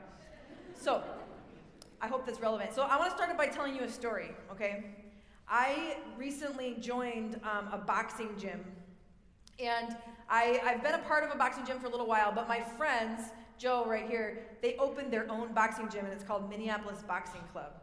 So, 0.74 1.04
I 2.02 2.08
hope 2.08 2.26
that's 2.26 2.40
relevant. 2.40 2.74
So, 2.74 2.84
I 2.84 2.98
want 2.98 3.12
to 3.12 3.18
start 3.18 3.38
by 3.38 3.48
telling 3.48 3.76
you 3.76 3.84
a 3.84 3.92
story, 3.92 4.32
okay? 4.52 4.86
I 5.48 5.98
recently 6.18 6.76
joined 6.80 7.40
um, 7.44 7.70
a 7.72 7.78
boxing 7.78 8.30
gym. 8.38 8.64
And 9.60 9.96
I, 10.30 10.60
I've 10.66 10.84
been 10.84 10.96
a 10.96 11.00
part 11.00 11.24
of 11.24 11.32
a 11.32 11.38
boxing 11.38 11.66
gym 11.66 11.80
for 11.80 11.88
a 11.88 11.90
little 11.90 12.08
while, 12.08 12.32
but 12.34 12.48
my 12.48 12.60
friends, 12.60 13.30
Joe 13.58 13.86
right 13.86 14.08
here, 14.10 14.44
they 14.62 14.76
opened 14.78 15.14
their 15.14 15.30
own 15.32 15.54
boxing 15.54 15.88
gym, 15.90 16.04
and 16.04 16.14
it's 16.14 16.24
called 16.24 16.50
Minneapolis 16.50 17.04
Boxing 17.04 17.42
Club. 17.54 17.74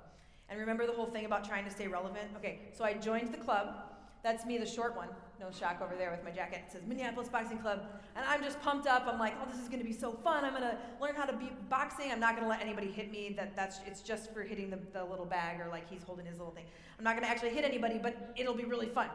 And 0.49 0.59
remember 0.59 0.87
the 0.87 0.93
whole 0.93 1.07
thing 1.07 1.25
about 1.25 1.45
trying 1.45 1.65
to 1.65 1.71
stay 1.71 1.87
relevant? 1.87 2.29
Okay, 2.37 2.61
so 2.73 2.85
I 2.85 2.95
joined 2.95 3.33
the 3.33 3.39
club. 3.39 3.75
That's 4.23 4.45
me, 4.45 4.59
the 4.59 4.67
short 4.67 4.97
one. 4.97 5.09
No 5.43 5.51
shock 5.51 5.81
over 5.83 5.95
there 5.97 6.11
with 6.11 6.23
my 6.25 6.31
jacket. 6.31 6.61
It 6.67 6.73
says 6.73 6.83
Minneapolis 6.87 7.29
Boxing 7.29 7.59
Club. 7.59 7.81
And 8.15 8.25
I'm 8.27 8.43
just 8.43 8.61
pumped 8.61 8.87
up. 8.87 9.07
I'm 9.09 9.19
like, 9.19 9.35
oh, 9.43 9.51
this 9.51 9.61
is 9.61 9.69
going 9.69 9.81
to 9.81 9.85
be 9.85 9.93
so 9.93 10.13
fun. 10.13 10.45
I'm 10.45 10.53
going 10.53 10.63
to 10.63 10.77
learn 11.01 11.17
how 11.17 11.25
to 11.25 11.33
be 11.33 11.51
boxing. 11.69 12.13
I'm 12.13 12.21
not 12.21 12.37
going 12.37 12.45
to 12.45 12.49
let 12.49 12.61
anybody 12.61 12.89
hit 12.89 13.11
me. 13.11 13.35
That, 13.37 13.57
that's, 13.57 13.81
it's 13.87 14.03
just 14.03 14.33
for 14.33 14.43
hitting 14.43 14.71
the, 14.71 14.79
the 14.93 15.05
little 15.05 15.27
bag 15.27 15.61
or 15.61 15.69
like 15.69 15.91
he's 15.91 16.03
holding 16.05 16.27
his 16.27 16.39
little 16.39 16.53
thing. 16.53 16.65
I'm 16.97 17.05
not 17.05 17.17
going 17.17 17.25
to 17.25 17.29
actually 17.29 17.51
hit 17.51 17.65
anybody, 17.65 17.99
but 17.99 18.33
it'll 18.37 18.55
be 18.55 18.65
really 18.65 18.87
fun. 18.87 19.09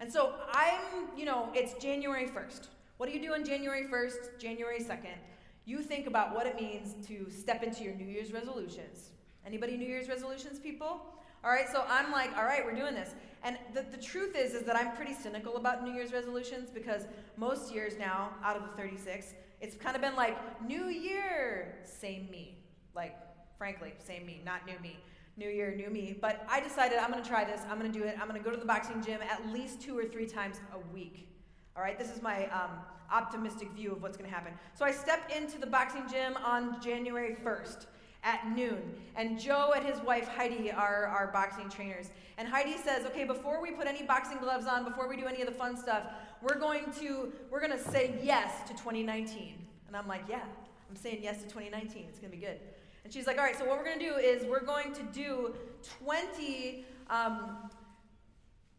And 0.00 0.10
so 0.10 0.34
I'm, 0.52 0.80
you 1.16 1.26
know, 1.26 1.50
it's 1.54 1.74
January 1.82 2.26
1st. 2.26 2.68
What 2.96 3.10
do 3.10 3.14
you 3.14 3.20
do 3.20 3.34
on 3.34 3.44
January 3.44 3.84
1st, 3.84 4.38
January 4.38 4.80
2nd? 4.80 5.18
You 5.66 5.82
think 5.82 6.06
about 6.06 6.34
what 6.34 6.46
it 6.46 6.56
means 6.56 7.06
to 7.08 7.30
step 7.30 7.62
into 7.62 7.84
your 7.84 7.94
New 7.94 8.06
Year's 8.06 8.32
resolutions. 8.32 9.10
Anybody 9.44 9.76
New 9.76 9.86
Year's 9.86 10.08
resolutions 10.08 10.58
people? 10.58 11.00
All 11.46 11.52
right, 11.52 11.70
so 11.70 11.84
I'm 11.88 12.10
like, 12.10 12.36
all 12.36 12.42
right, 12.42 12.64
we're 12.64 12.74
doing 12.74 12.94
this. 12.94 13.14
And 13.44 13.56
the, 13.72 13.86
the 13.92 14.02
truth 14.02 14.34
is, 14.34 14.52
is 14.52 14.64
that 14.64 14.74
I'm 14.74 14.96
pretty 14.96 15.14
cynical 15.14 15.56
about 15.56 15.84
New 15.84 15.92
Year's 15.92 16.12
resolutions 16.12 16.70
because 16.70 17.02
most 17.36 17.72
years 17.72 17.92
now, 17.96 18.30
out 18.42 18.56
of 18.56 18.62
the 18.62 18.68
36, 18.70 19.32
it's 19.60 19.76
kind 19.76 19.94
of 19.94 20.02
been 20.02 20.16
like, 20.16 20.36
New 20.66 20.86
Year, 20.86 21.76
same 21.84 22.28
me. 22.32 22.58
Like, 22.96 23.16
frankly, 23.56 23.92
same 24.04 24.26
me, 24.26 24.40
not 24.44 24.66
new 24.66 24.76
me. 24.82 24.98
New 25.36 25.48
year, 25.48 25.72
new 25.72 25.88
me. 25.88 26.18
But 26.20 26.44
I 26.50 26.58
decided 26.58 26.98
I'm 26.98 27.12
to 27.22 27.28
try 27.28 27.44
this. 27.44 27.60
I'm 27.70 27.80
to 27.80 27.96
do 27.96 28.04
it. 28.04 28.16
I'm 28.20 28.26
to 28.28 28.40
go 28.40 28.50
to 28.50 28.56
the 28.56 28.66
boxing 28.66 29.00
gym 29.00 29.20
at 29.22 29.48
least 29.52 29.80
two 29.80 29.96
or 29.96 30.04
three 30.04 30.26
times 30.26 30.56
a 30.74 30.92
week. 30.92 31.28
All 31.76 31.82
right, 31.84 31.96
this 31.96 32.10
is 32.10 32.22
my 32.22 32.46
um, 32.46 32.70
optimistic 33.12 33.70
view 33.70 33.92
of 33.92 34.02
what's 34.02 34.16
to 34.28 34.34
happen. 34.36 34.52
So 34.74 34.84
I 34.84 34.90
stepped 34.90 35.30
into 35.30 35.58
the 35.58 35.66
boxing 35.68 36.08
gym 36.10 36.36
on 36.44 36.82
January 36.82 37.36
1st 37.44 37.86
at 38.26 38.46
noon. 38.54 38.82
And 39.16 39.40
Joe 39.40 39.72
and 39.74 39.86
his 39.86 39.98
wife 40.00 40.28
Heidi 40.28 40.70
are 40.70 41.06
our 41.06 41.28
boxing 41.28 41.70
trainers. 41.70 42.10
And 42.36 42.46
Heidi 42.46 42.76
says, 42.76 43.06
"Okay, 43.06 43.24
before 43.24 43.62
we 43.62 43.70
put 43.70 43.86
any 43.86 44.02
boxing 44.02 44.36
gloves 44.38 44.66
on, 44.66 44.84
before 44.84 45.08
we 45.08 45.16
do 45.16 45.24
any 45.24 45.40
of 45.40 45.46
the 45.46 45.54
fun 45.54 45.76
stuff, 45.76 46.02
we're 46.42 46.58
going 46.58 46.92
to 46.98 47.32
we're 47.50 47.66
to 47.66 47.78
say 47.78 48.18
yes 48.22 48.68
to 48.68 48.74
2019." 48.74 49.54
And 49.86 49.96
I'm 49.96 50.06
like, 50.06 50.24
"Yeah, 50.28 50.42
I'm 50.90 50.96
saying 50.96 51.20
yes 51.22 51.38
to 51.38 51.44
2019. 51.44 52.04
It's 52.08 52.18
going 52.18 52.30
to 52.30 52.36
be 52.36 52.44
good." 52.44 52.58
And 53.06 53.14
she's 53.14 53.28
like, 53.28 53.38
all 53.38 53.44
right, 53.44 53.56
so 53.56 53.64
what 53.64 53.78
we're 53.78 53.84
going 53.84 54.00
to 54.00 54.04
do 54.04 54.16
is 54.16 54.44
we're 54.46 54.64
going 54.64 54.92
to 54.94 55.02
do 55.14 55.54
20. 56.02 56.84
Um, 57.08 57.70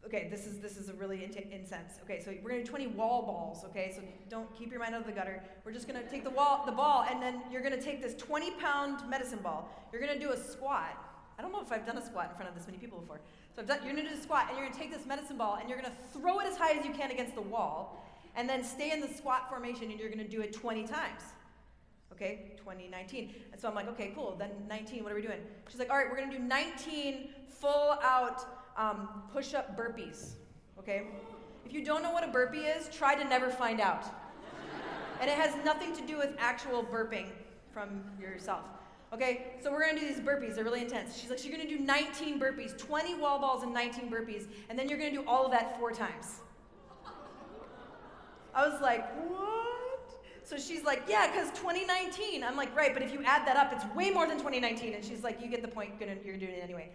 okay, 0.07 0.27
this 0.31 0.47
is 0.47 0.59
this 0.59 0.77
is 0.77 0.89
a 0.89 0.93
really 0.93 1.23
incense. 1.23 1.99
Okay, 2.03 2.21
so 2.23 2.33
we're 2.43 2.51
to 2.51 2.63
do 2.63 2.65
20 2.65 2.87
wall 2.87 3.21
balls. 3.23 3.63
Okay, 3.65 3.93
so 3.95 4.01
don't 4.29 4.51
keep 4.57 4.71
your 4.71 4.79
mind 4.79 4.95
out 4.95 5.01
of 5.01 5.07
the 5.07 5.13
gutter. 5.13 5.43
We're 5.63 5.73
just 5.73 5.87
to 6.03 6.09
take 6.09 6.23
the 6.23 6.29
wall, 6.29 6.63
the 6.65 6.71
ball, 6.71 7.05
and 7.09 7.21
then 7.21 7.41
you're 7.51 7.61
to 7.77 7.81
take 7.81 8.01
this 8.01 8.15
20 8.15 8.51
pound 8.51 9.07
medicine 9.09 9.39
ball. 9.43 9.69
You're 9.91 10.01
to 10.17 10.19
do 10.19 10.31
a 10.31 10.37
squat. 10.37 11.03
I 11.37 11.41
don't 11.43 11.51
know 11.51 11.61
if 11.61 11.71
I've 11.71 11.85
done 11.85 11.97
a 11.97 12.05
squat 12.05 12.29
in 12.31 12.35
front 12.35 12.49
of 12.49 12.55
this 12.55 12.65
many 12.65 12.79
people 12.79 12.99
before. 12.99 13.19
So 13.55 13.61
done, 13.61 13.79
you're 13.85 13.95
to 13.95 14.01
do 14.01 14.19
a 14.19 14.21
squat, 14.21 14.47
and 14.49 14.57
you're 14.57 14.69
to 14.69 14.77
take 14.77 14.91
this 14.91 15.05
medicine 15.05 15.37
ball, 15.37 15.57
and 15.59 15.69
you're 15.69 15.77
to 15.91 16.19
throw 16.19 16.39
it 16.39 16.47
as 16.47 16.57
high 16.57 16.71
as 16.71 16.85
you 16.85 16.93
can 16.93 17.11
against 17.11 17.35
the 17.35 17.41
wall, 17.41 18.03
and 18.35 18.49
then 18.49 18.63
stay 18.63 18.91
in 18.91 19.01
the 19.01 19.07
squat 19.07 19.49
formation, 19.49 19.91
and 19.91 19.99
you're 19.99 20.09
to 20.09 20.27
do 20.27 20.41
it 20.41 20.53
20 20.53 20.87
times 20.87 21.21
okay, 22.17 22.53
2019. 22.57 23.31
And 23.51 23.61
so 23.61 23.67
I'm 23.67 23.75
like, 23.75 23.87
okay, 23.89 24.11
cool. 24.15 24.35
Then 24.37 24.49
19, 24.67 25.03
what 25.03 25.11
are 25.11 25.15
we 25.15 25.21
doing? 25.21 25.39
She's 25.69 25.77
like, 25.79 25.91
all 25.91 25.97
right, 25.97 26.09
we're 26.09 26.17
to 26.31 26.37
do 26.37 26.43
19 26.43 27.29
full 27.47 27.97
out 28.01 28.56
um, 28.77 29.09
push 29.33 29.53
up 29.53 29.77
burpees, 29.77 30.33
okay? 30.79 31.03
If 31.65 31.73
you 31.73 31.83
don't 31.83 32.01
know 32.01 32.11
what 32.11 32.23
a 32.23 32.27
burpee 32.27 32.59
is, 32.59 32.89
try 32.89 33.15
to 33.15 33.27
never 33.27 33.49
find 33.49 33.81
out. 33.81 34.05
and 35.19 35.29
it 35.29 35.37
has 35.37 35.53
nothing 35.65 35.93
to 35.95 36.01
do 36.03 36.17
with 36.17 36.33
actual 36.37 36.83
burping 36.83 37.27
from 37.71 38.03
yourself. 38.21 38.63
Okay, 39.13 39.53
so 39.61 39.71
we're 39.71 39.85
gonna 39.85 39.99
do 39.99 40.07
these 40.07 40.19
burpees. 40.19 40.55
They're 40.55 40.63
really 40.63 40.81
intense. 40.81 41.17
She's 41.17 41.29
like, 41.29 41.39
so 41.39 41.47
you're 41.47 41.57
gonna 41.57 41.69
do 41.69 41.79
19 41.79 42.39
burpees, 42.39 42.77
20 42.77 43.15
wall 43.15 43.39
balls 43.39 43.63
and 43.63 43.73
19 43.73 44.09
burpees, 44.09 44.47
and 44.69 44.77
then 44.77 44.89
you're 44.89 44.97
gonna 44.97 45.11
do 45.11 45.23
all 45.25 45.45
of 45.45 45.51
that 45.51 45.79
four 45.79 45.91
times. 45.91 46.41
I 48.53 48.67
was 48.67 48.81
like, 48.81 49.05
what? 49.29 49.87
So 50.43 50.57
she's 50.57 50.83
like, 50.83 51.03
yeah, 51.07 51.27
because 51.27 51.49
2019. 51.51 52.43
I'm 52.43 52.55
like, 52.57 52.75
right, 52.75 52.93
but 52.93 53.03
if 53.03 53.13
you 53.13 53.21
add 53.23 53.45
that 53.47 53.55
up, 53.55 53.71
it's 53.71 53.85
way 53.95 54.09
more 54.09 54.27
than 54.27 54.37
2019. 54.37 54.93
And 54.93 55.03
she's 55.05 55.23
like, 55.23 55.41
you 55.41 55.47
get 55.47 55.61
the 55.61 55.67
point, 55.67 55.91
you're 55.99 56.37
doing 56.37 56.53
it 56.53 56.63
anyway. 56.63 56.89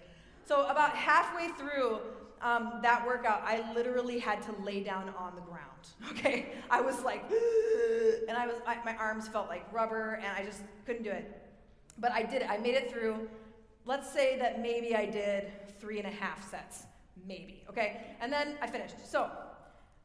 So 0.45 0.67
about 0.67 0.95
halfway 0.97 1.49
through 1.49 2.01
um, 2.41 2.81
that 2.83 3.07
workout, 3.07 3.43
I 3.45 3.73
literally 3.73 4.19
had 4.19 4.43
to 4.43 4.53
lay 4.63 4.83
down 4.83 5.13
on 5.17 5.35
the 5.35 5.43
ground. 5.43 5.69
Okay, 6.11 6.53
I 6.71 6.81
was 6.81 7.03
like, 7.03 7.25
and 8.29 8.37
I 8.37 8.47
was, 8.47 8.57
I, 8.67 8.77
my 8.85 8.97
arms 8.97 9.27
felt 9.27 9.49
like 9.49 9.65
rubber, 9.73 10.21
and 10.23 10.29
I 10.37 10.45
just 10.45 10.61
couldn't 10.87 11.03
do 11.03 11.11
it. 11.11 11.41
But 11.99 12.13
I 12.13 12.23
did 12.23 12.43
it. 12.43 12.51
I 12.51 12.59
made 12.59 12.75
it 12.75 12.91
through. 12.91 13.29
Let's 13.85 14.13
say 14.13 14.39
that 14.39 14.61
maybe 14.61 14.95
I 14.95 15.07
did 15.07 15.51
three 15.81 15.99
and 15.99 16.07
a 16.07 16.11
half 16.11 16.49
sets, 16.49 16.85
maybe. 17.27 17.65
Okay, 17.69 18.03
and 18.21 18.33
then 18.33 18.55
I 18.61 18.69
finished. 18.69 18.95
So 19.11 19.29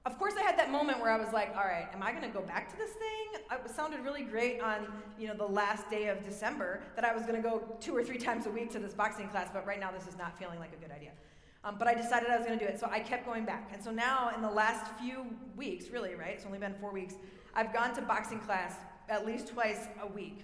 of 0.06 0.18
course, 0.18 0.36
I 0.40 0.42
had 0.42 0.58
that 0.58 0.72
moment 0.72 1.02
where 1.02 1.12
I 1.12 1.18
was 1.18 1.34
like, 1.34 1.50
all 1.58 1.66
right, 1.66 1.88
am 1.94 2.02
I 2.02 2.12
going 2.12 2.24
to 2.24 2.30
go 2.30 2.42
back 2.42 2.72
to 2.72 2.78
this 2.78 2.92
thing? 2.92 3.42
It 3.52 3.76
sounded 3.76 4.00
really 4.06 4.24
great 4.24 4.62
on, 4.62 4.88
you 5.20 5.28
know, 5.28 5.34
the 5.34 5.46
last 5.46 5.90
day 5.90 6.08
of 6.08 6.24
December 6.24 6.82
that 6.96 7.04
I 7.04 7.14
was 7.14 7.24
going 7.24 7.36
to 7.36 7.42
go 7.42 7.62
two 7.82 7.96
or 7.96 8.04
three 8.04 8.18
times 8.18 8.46
a 8.46 8.50
week 8.50 8.72
to 8.72 8.80
this 8.80 8.94
boxing 8.94 9.28
class, 9.28 9.50
but 9.52 9.68
right 9.68 9.80
now 9.80 9.92
this 9.92 10.08
is 10.08 10.18
not 10.18 10.40
feeling 10.40 10.60
like 10.60 10.72
a 10.72 10.78
good 10.78 10.92
idea. 10.92 11.12
Um, 11.64 11.76
but 11.78 11.90
I 11.90 11.94
decided 11.94 12.30
I 12.30 12.38
was 12.38 12.46
going 12.46 12.58
to 12.58 12.66
do 12.66 12.72
it, 12.72 12.80
so 12.80 12.88
I 12.90 13.02
kept 13.02 13.26
going 13.26 13.44
back. 13.44 13.70
And 13.74 13.84
so 13.84 13.92
now, 13.92 14.32
in 14.34 14.42
the 14.42 14.50
last 14.50 14.86
few 14.98 15.26
weeks, 15.58 15.90
really, 15.90 16.16
right? 16.16 16.36
It's 16.36 16.46
only 16.46 16.60
been 16.60 16.76
four 16.80 16.94
weeks, 16.94 17.16
I've 17.54 17.74
gone 17.74 17.94
to 17.96 18.02
boxing 18.02 18.40
class 18.40 18.76
at 19.10 19.26
least 19.26 19.50
twice 19.50 19.88
a 20.02 20.08
week. 20.08 20.40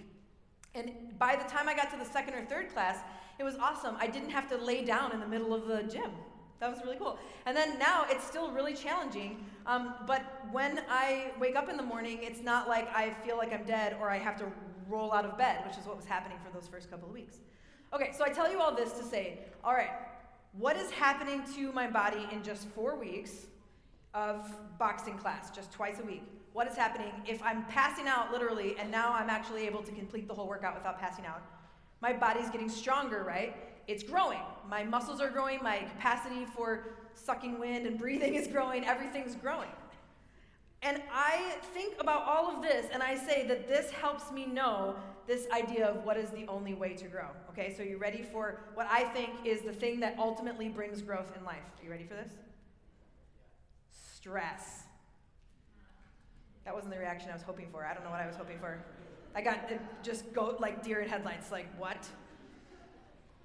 And 0.74 0.92
by 1.18 1.36
the 1.36 1.44
time 1.44 1.68
I 1.68 1.74
got 1.74 1.90
to 1.92 1.96
the 1.96 2.04
second 2.04 2.34
or 2.34 2.44
third 2.44 2.72
class, 2.72 2.98
it 3.38 3.44
was 3.44 3.56
awesome. 3.56 3.96
I 3.98 4.06
didn't 4.08 4.30
have 4.30 4.48
to 4.50 4.56
lay 4.56 4.84
down 4.84 5.12
in 5.12 5.20
the 5.20 5.26
middle 5.26 5.54
of 5.54 5.66
the 5.66 5.84
gym. 5.84 6.10
That 6.64 6.70
was 6.70 6.82
really 6.82 6.96
cool. 6.96 7.18
And 7.44 7.54
then 7.54 7.78
now 7.78 8.06
it's 8.08 8.24
still 8.24 8.50
really 8.50 8.72
challenging. 8.72 9.44
Um, 9.66 9.96
but 10.06 10.22
when 10.50 10.80
I 10.88 11.32
wake 11.38 11.56
up 11.56 11.68
in 11.68 11.76
the 11.76 11.82
morning, 11.82 12.20
it's 12.22 12.40
not 12.40 12.68
like 12.68 12.88
I 12.96 13.10
feel 13.22 13.36
like 13.36 13.52
I'm 13.52 13.64
dead 13.64 13.98
or 14.00 14.08
I 14.08 14.16
have 14.16 14.38
to 14.38 14.46
roll 14.88 15.12
out 15.12 15.26
of 15.26 15.36
bed, 15.36 15.62
which 15.66 15.76
is 15.76 15.84
what 15.84 15.94
was 15.94 16.06
happening 16.06 16.38
for 16.42 16.50
those 16.58 16.66
first 16.66 16.90
couple 16.90 17.06
of 17.06 17.12
weeks. 17.12 17.36
Okay, 17.92 18.12
so 18.16 18.24
I 18.24 18.30
tell 18.30 18.50
you 18.50 18.62
all 18.62 18.74
this 18.74 18.92
to 18.92 19.04
say, 19.04 19.40
all 19.62 19.74
right, 19.74 19.90
what 20.52 20.74
is 20.74 20.90
happening 20.90 21.42
to 21.54 21.70
my 21.72 21.86
body 21.86 22.26
in 22.32 22.42
just 22.42 22.66
four 22.68 22.98
weeks 22.98 23.44
of 24.14 24.50
boxing 24.78 25.18
class, 25.18 25.50
just 25.50 25.70
twice 25.70 26.00
a 26.00 26.06
week? 26.06 26.22
What 26.54 26.66
is 26.66 26.78
happening 26.78 27.12
if 27.28 27.42
I'm 27.42 27.66
passing 27.66 28.08
out 28.08 28.32
literally 28.32 28.74
and 28.78 28.90
now 28.90 29.12
I'm 29.12 29.28
actually 29.28 29.66
able 29.66 29.82
to 29.82 29.92
complete 29.92 30.28
the 30.28 30.34
whole 30.34 30.48
workout 30.48 30.74
without 30.74 30.98
passing 30.98 31.26
out? 31.26 31.42
My 32.00 32.14
body's 32.14 32.48
getting 32.48 32.70
stronger, 32.70 33.22
right? 33.22 33.54
It's 33.86 34.02
growing. 34.02 34.40
My 34.68 34.84
muscles 34.84 35.20
are 35.20 35.30
growing, 35.30 35.62
my 35.62 35.78
capacity 35.78 36.46
for 36.46 36.94
sucking 37.14 37.58
wind 37.58 37.86
and 37.86 37.98
breathing 37.98 38.34
is 38.40 38.46
growing, 38.46 38.84
everything's 38.84 39.34
growing. 39.34 39.68
And 40.82 41.00
I 41.12 41.56
think 41.72 41.94
about 41.98 42.24
all 42.26 42.54
of 42.54 42.62
this 42.62 42.86
and 42.92 43.02
I 43.02 43.16
say 43.16 43.46
that 43.48 43.68
this 43.68 43.90
helps 43.90 44.30
me 44.30 44.46
know 44.46 44.96
this 45.26 45.46
idea 45.50 45.86
of 45.86 46.04
what 46.04 46.18
is 46.18 46.28
the 46.30 46.46
only 46.46 46.74
way 46.74 46.92
to 46.94 47.06
grow. 47.06 47.28
Okay, 47.50 47.74
so 47.74 47.82
you 47.82 47.96
ready 47.96 48.22
for 48.22 48.60
what 48.74 48.86
I 48.90 49.04
think 49.04 49.30
is 49.44 49.62
the 49.62 49.72
thing 49.72 50.00
that 50.00 50.16
ultimately 50.18 50.68
brings 50.68 51.00
growth 51.00 51.32
in 51.38 51.44
life? 51.44 51.62
Are 51.80 51.84
you 51.84 51.90
ready 51.90 52.04
for 52.04 52.14
this? 52.14 52.32
Stress. 54.14 54.82
That 56.64 56.74
wasn't 56.74 56.92
the 56.92 56.98
reaction 56.98 57.30
I 57.30 57.34
was 57.34 57.42
hoping 57.42 57.68
for. 57.70 57.84
I 57.86 57.94
don't 57.94 58.04
know 58.04 58.10
what 58.10 58.20
I 58.20 58.26
was 58.26 58.36
hoping 58.36 58.58
for. 58.58 58.78
I 59.34 59.40
got 59.40 59.70
just 60.02 60.32
go 60.32 60.56
like 60.60 60.82
deer 60.82 61.00
in 61.00 61.08
headlights, 61.08 61.50
like, 61.50 61.66
what? 61.78 62.08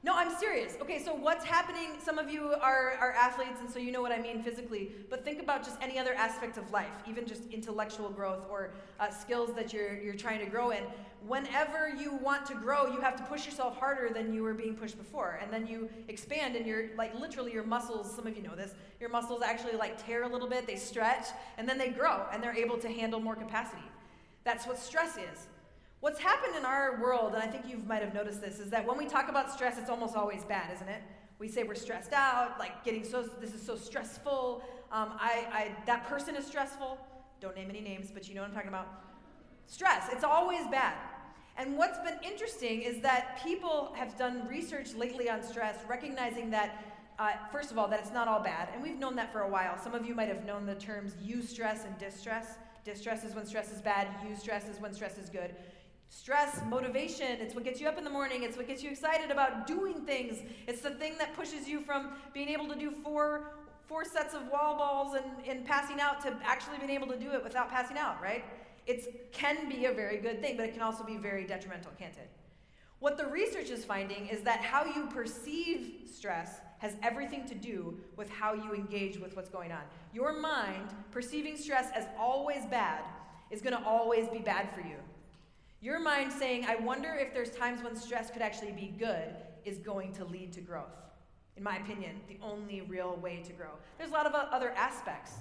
No, 0.01 0.13
I'm 0.15 0.33
serious. 0.37 0.77
Okay, 0.81 1.03
so 1.03 1.13
what's 1.13 1.43
happening? 1.43 1.89
Some 2.01 2.17
of 2.17 2.31
you 2.31 2.53
are, 2.61 2.93
are 3.01 3.11
athletes, 3.11 3.59
and 3.59 3.69
so 3.69 3.79
you 3.79 3.91
know 3.91 4.01
what 4.01 4.13
I 4.13 4.19
mean 4.19 4.41
physically, 4.41 4.91
but 5.09 5.25
think 5.25 5.41
about 5.41 5.61
just 5.61 5.75
any 5.81 5.99
other 5.99 6.13
aspect 6.13 6.55
of 6.55 6.71
life, 6.71 6.93
even 7.05 7.27
just 7.27 7.41
intellectual 7.51 8.09
growth 8.09 8.45
or 8.49 8.71
uh, 9.01 9.09
skills 9.09 9.53
that 9.55 9.73
you're, 9.73 9.99
you're 9.99 10.15
trying 10.15 10.39
to 10.39 10.45
grow 10.45 10.69
in. 10.69 10.83
Whenever 11.27 11.89
you 11.89 12.15
want 12.15 12.45
to 12.45 12.53
grow, 12.53 12.87
you 12.87 13.01
have 13.01 13.17
to 13.17 13.23
push 13.23 13.45
yourself 13.45 13.77
harder 13.77 14.13
than 14.13 14.33
you 14.33 14.41
were 14.41 14.53
being 14.53 14.73
pushed 14.73 14.97
before. 14.97 15.37
And 15.41 15.51
then 15.51 15.67
you 15.67 15.89
expand, 16.07 16.55
and 16.55 16.65
you're 16.65 16.95
like 16.95 17.13
literally 17.19 17.51
your 17.51 17.65
muscles, 17.65 18.09
some 18.09 18.25
of 18.25 18.37
you 18.37 18.41
know 18.41 18.55
this, 18.55 18.75
your 19.01 19.09
muscles 19.09 19.41
actually 19.41 19.75
like 19.75 20.01
tear 20.05 20.23
a 20.23 20.29
little 20.29 20.47
bit, 20.47 20.65
they 20.65 20.77
stretch, 20.77 21.27
and 21.57 21.67
then 21.67 21.77
they 21.77 21.89
grow, 21.89 22.23
and 22.31 22.41
they're 22.41 22.55
able 22.55 22.77
to 22.77 22.87
handle 22.87 23.19
more 23.19 23.35
capacity. 23.35 23.83
That's 24.45 24.65
what 24.65 24.79
stress 24.79 25.17
is. 25.17 25.47
What's 26.01 26.19
happened 26.19 26.55
in 26.55 26.63
our 26.63 27.01
world, 27.01 27.33
and 27.33 27.43
I 27.43 27.47
think 27.47 27.67
you 27.67 27.81
might 27.85 28.01
have 28.01 28.13
noticed 28.13 28.39
this, 28.39 28.59
is 28.59 28.69
that 28.69 28.87
when 28.87 28.97
we 28.97 29.05
talk 29.05 29.27
about 29.27 29.51
stress, 29.51 29.77
it's 29.77 29.89
almost 29.89 30.15
always 30.15 30.45
bad, 30.45 30.73
isn't 30.73 30.87
it? 30.87 31.01
We 31.39 31.49
say 31.49 31.63
we're 31.63 31.75
stressed 31.75 32.13
out, 32.13 32.57
like 32.57 32.85
getting 32.85 33.03
so, 33.03 33.23
this 33.41 33.53
is 33.53 33.61
so 33.61 33.75
stressful. 33.75 34.63
Um, 34.93 35.09
I, 35.19 35.45
I, 35.51 35.71
that 35.85 36.07
person 36.07 36.37
is 36.37 36.45
stressful. 36.45 36.97
Don't 37.41 37.55
name 37.55 37.69
any 37.69 37.81
names, 37.81 38.11
but 38.13 38.29
you 38.29 38.35
know 38.35 38.41
what 38.41 38.49
I'm 38.49 38.53
talking 38.53 38.69
about. 38.69 38.87
Stress, 39.67 40.07
it's 40.11 40.23
always 40.23 40.65
bad. 40.67 40.95
And 41.57 41.77
what's 41.77 41.97
been 41.99 42.17
interesting 42.23 42.81
is 42.81 43.01
that 43.01 43.41
people 43.43 43.91
have 43.93 44.17
done 44.17 44.47
research 44.47 44.93
lately 44.93 45.29
on 45.29 45.43
stress, 45.43 45.75
recognizing 45.89 46.49
that, 46.51 46.81
uh, 47.19 47.31
first 47.51 47.71
of 47.71 47.77
all, 47.77 47.89
that 47.89 47.99
it's 47.99 48.13
not 48.13 48.29
all 48.29 48.39
bad. 48.41 48.69
And 48.73 48.81
we've 48.81 48.97
known 48.97 49.17
that 49.17 49.33
for 49.33 49.41
a 49.41 49.49
while. 49.49 49.77
Some 49.77 49.93
of 49.93 50.05
you 50.05 50.15
might 50.15 50.29
have 50.29 50.45
known 50.45 50.65
the 50.65 50.75
terms 50.75 51.15
eustress 51.21 51.85
and 51.85 51.97
distress. 51.97 52.57
Distress 52.85 53.25
is 53.25 53.35
when 53.35 53.45
stress 53.45 53.71
is 53.73 53.81
bad, 53.81 54.07
eustress 54.25 54.69
is 54.69 54.79
when 54.79 54.93
stress 54.93 55.17
is 55.17 55.29
good. 55.29 55.53
Stress, 56.09 56.61
motivation, 56.67 57.37
it's 57.39 57.53
what 57.53 57.63
gets 57.63 57.79
you 57.79 57.87
up 57.87 57.97
in 57.97 58.03
the 58.03 58.09
morning. 58.09 58.43
It's 58.43 58.57
what 58.57 58.67
gets 58.67 58.81
you 58.81 58.89
excited 58.89 59.29
about 59.29 59.67
doing 59.67 60.01
things. 60.01 60.41
It's 60.67 60.81
the 60.81 60.89
thing 60.89 61.13
that 61.19 61.35
pushes 61.35 61.67
you 61.67 61.79
from 61.81 62.13
being 62.33 62.49
able 62.49 62.67
to 62.67 62.75
do 62.75 62.91
four 63.03 63.51
four 63.87 64.05
sets 64.05 64.35
of 64.35 64.47
wall 64.51 64.77
balls 64.77 65.15
and, 65.15 65.25
and 65.47 65.65
passing 65.65 65.99
out 65.99 66.21
to 66.21 66.31
actually 66.43 66.77
being 66.77 66.91
able 66.91 67.07
to 67.07 67.17
do 67.17 67.31
it 67.31 67.43
without 67.43 67.71
passing 67.71 67.97
out, 67.97 68.21
right? 68.21 68.45
It 68.85 69.31
can 69.33 69.67
be 69.67 69.85
a 69.85 69.91
very 69.91 70.17
good 70.17 70.41
thing, 70.41 70.57
but 70.57 70.67
it 70.67 70.73
can 70.73 70.83
also 70.83 71.03
be 71.03 71.17
very 71.17 71.43
detrimental, 71.43 71.91
can't 71.97 72.15
it? 72.15 72.29
What 72.99 73.17
the 73.17 73.25
research 73.25 73.71
is 73.71 73.83
finding 73.83 74.27
is 74.27 74.41
that 74.41 74.59
how 74.61 74.85
you 74.85 75.07
perceive 75.07 76.07
stress 76.07 76.59
has 76.77 76.97
everything 77.01 77.47
to 77.47 77.55
do 77.55 77.97
with 78.15 78.29
how 78.29 78.53
you 78.53 78.75
engage 78.75 79.17
with 79.17 79.35
what's 79.35 79.49
going 79.49 79.71
on. 79.71 79.81
Your 80.13 80.39
mind 80.39 80.93
perceiving 81.11 81.57
stress 81.57 81.89
as 81.95 82.05
always 82.17 82.65
bad 82.67 83.03
is 83.49 83.61
going 83.61 83.75
to 83.75 83.83
always 83.83 84.27
be 84.29 84.39
bad 84.39 84.69
for 84.73 84.81
you. 84.81 84.97
Your 85.81 85.99
mind 85.99 86.31
saying, 86.31 86.65
I 86.65 86.75
wonder 86.75 87.15
if 87.15 87.33
there's 87.33 87.51
times 87.51 87.81
when 87.81 87.95
stress 87.95 88.29
could 88.29 88.41
actually 88.41 88.73
be 88.73 88.93
good, 88.99 89.33
is 89.63 89.77
going 89.77 90.11
to 90.13 90.25
lead 90.25 90.51
to 90.53 90.61
growth. 90.61 90.95
In 91.55 91.63
my 91.63 91.77
opinion, 91.77 92.19
the 92.27 92.37
only 92.41 92.81
real 92.81 93.17
way 93.21 93.41
to 93.45 93.53
grow. 93.53 93.71
There's 93.97 94.09
a 94.09 94.13
lot 94.13 94.25
of 94.25 94.33
other 94.33 94.71
aspects, 94.71 95.33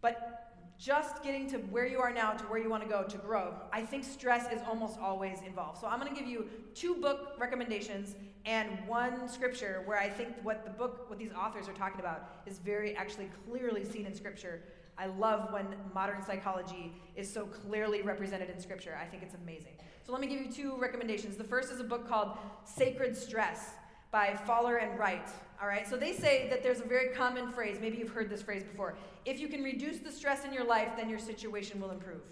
but 0.00 0.52
just 0.78 1.22
getting 1.22 1.48
to 1.48 1.58
where 1.58 1.86
you 1.86 2.00
are 2.00 2.12
now 2.12 2.32
to 2.32 2.44
where 2.46 2.58
you 2.58 2.68
want 2.68 2.82
to 2.82 2.88
go 2.88 3.04
to 3.04 3.18
grow, 3.18 3.54
I 3.72 3.82
think 3.82 4.02
stress 4.02 4.52
is 4.52 4.60
almost 4.66 4.98
always 4.98 5.38
involved. 5.46 5.80
So 5.80 5.86
I'm 5.86 6.00
going 6.00 6.12
to 6.12 6.18
give 6.18 6.28
you 6.28 6.48
two 6.74 6.96
book 6.96 7.34
recommendations 7.38 8.16
and 8.44 8.68
one 8.88 9.28
scripture 9.28 9.82
where 9.84 9.98
I 9.98 10.08
think 10.08 10.30
what 10.42 10.64
the 10.64 10.70
book, 10.70 11.08
what 11.08 11.20
these 11.20 11.30
authors 11.32 11.68
are 11.68 11.72
talking 11.72 12.00
about, 12.00 12.42
is 12.46 12.58
very 12.58 12.96
actually 12.96 13.30
clearly 13.46 13.84
seen 13.84 14.06
in 14.06 14.14
scripture. 14.14 14.64
I 14.98 15.06
love 15.06 15.52
when 15.52 15.66
modern 15.94 16.22
psychology 16.22 16.92
is 17.16 17.32
so 17.32 17.46
clearly 17.46 18.02
represented 18.02 18.50
in 18.50 18.60
scripture. 18.60 18.98
I 19.00 19.06
think 19.06 19.22
it's 19.22 19.34
amazing. 19.34 19.72
So 20.04 20.12
let 20.12 20.20
me 20.20 20.26
give 20.26 20.40
you 20.40 20.50
two 20.50 20.76
recommendations. 20.78 21.36
The 21.36 21.44
first 21.44 21.72
is 21.72 21.80
a 21.80 21.84
book 21.84 22.08
called 22.08 22.36
Sacred 22.64 23.16
Stress 23.16 23.70
by 24.10 24.36
Faller 24.46 24.76
and 24.76 24.98
Wright. 24.98 25.28
All 25.60 25.68
right, 25.68 25.88
so 25.88 25.96
they 25.96 26.12
say 26.12 26.48
that 26.50 26.62
there's 26.62 26.80
a 26.80 26.84
very 26.84 27.14
common 27.14 27.52
phrase, 27.52 27.78
maybe 27.80 27.96
you've 27.96 28.10
heard 28.10 28.28
this 28.28 28.42
phrase 28.42 28.64
before. 28.64 28.94
If 29.24 29.38
you 29.38 29.48
can 29.48 29.62
reduce 29.62 29.98
the 29.98 30.10
stress 30.10 30.44
in 30.44 30.52
your 30.52 30.64
life, 30.64 30.90
then 30.96 31.08
your 31.08 31.20
situation 31.20 31.80
will 31.80 31.90
improve. 31.90 32.22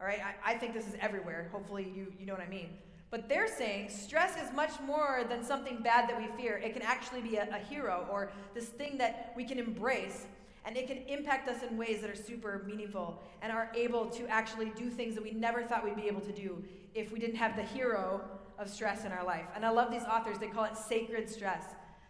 All 0.00 0.06
right, 0.06 0.20
I, 0.20 0.52
I 0.52 0.58
think 0.58 0.74
this 0.74 0.86
is 0.86 0.94
everywhere. 1.00 1.48
Hopefully, 1.52 1.90
you, 1.94 2.12
you 2.18 2.26
know 2.26 2.32
what 2.32 2.42
I 2.42 2.48
mean. 2.48 2.70
But 3.10 3.28
they're 3.28 3.48
saying 3.48 3.88
stress 3.88 4.36
is 4.36 4.52
much 4.54 4.72
more 4.84 5.24
than 5.28 5.42
something 5.42 5.82
bad 5.82 6.08
that 6.10 6.18
we 6.18 6.26
fear. 6.40 6.58
It 6.58 6.74
can 6.74 6.82
actually 6.82 7.22
be 7.22 7.36
a, 7.36 7.48
a 7.50 7.58
hero 7.58 8.06
or 8.10 8.30
this 8.54 8.66
thing 8.66 8.98
that 8.98 9.32
we 9.34 9.44
can 9.44 9.58
embrace 9.58 10.26
and 10.68 10.76
it 10.76 10.86
can 10.86 10.98
impact 11.08 11.48
us 11.48 11.62
in 11.62 11.78
ways 11.78 12.02
that 12.02 12.10
are 12.10 12.14
super 12.14 12.62
meaningful 12.66 13.22
and 13.40 13.50
are 13.50 13.72
able 13.74 14.04
to 14.04 14.26
actually 14.26 14.70
do 14.76 14.90
things 14.90 15.14
that 15.14 15.24
we 15.24 15.30
never 15.30 15.62
thought 15.62 15.82
we'd 15.82 15.96
be 15.96 16.06
able 16.08 16.20
to 16.20 16.30
do 16.30 16.62
if 16.94 17.10
we 17.10 17.18
didn't 17.18 17.36
have 17.36 17.56
the 17.56 17.62
hero 17.62 18.20
of 18.58 18.68
stress 18.68 19.06
in 19.06 19.10
our 19.10 19.24
life. 19.24 19.46
And 19.56 19.64
I 19.64 19.70
love 19.70 19.90
these 19.90 20.02
authors, 20.02 20.36
they 20.38 20.48
call 20.48 20.64
it 20.64 20.76
sacred 20.76 21.30
stress. 21.30 21.64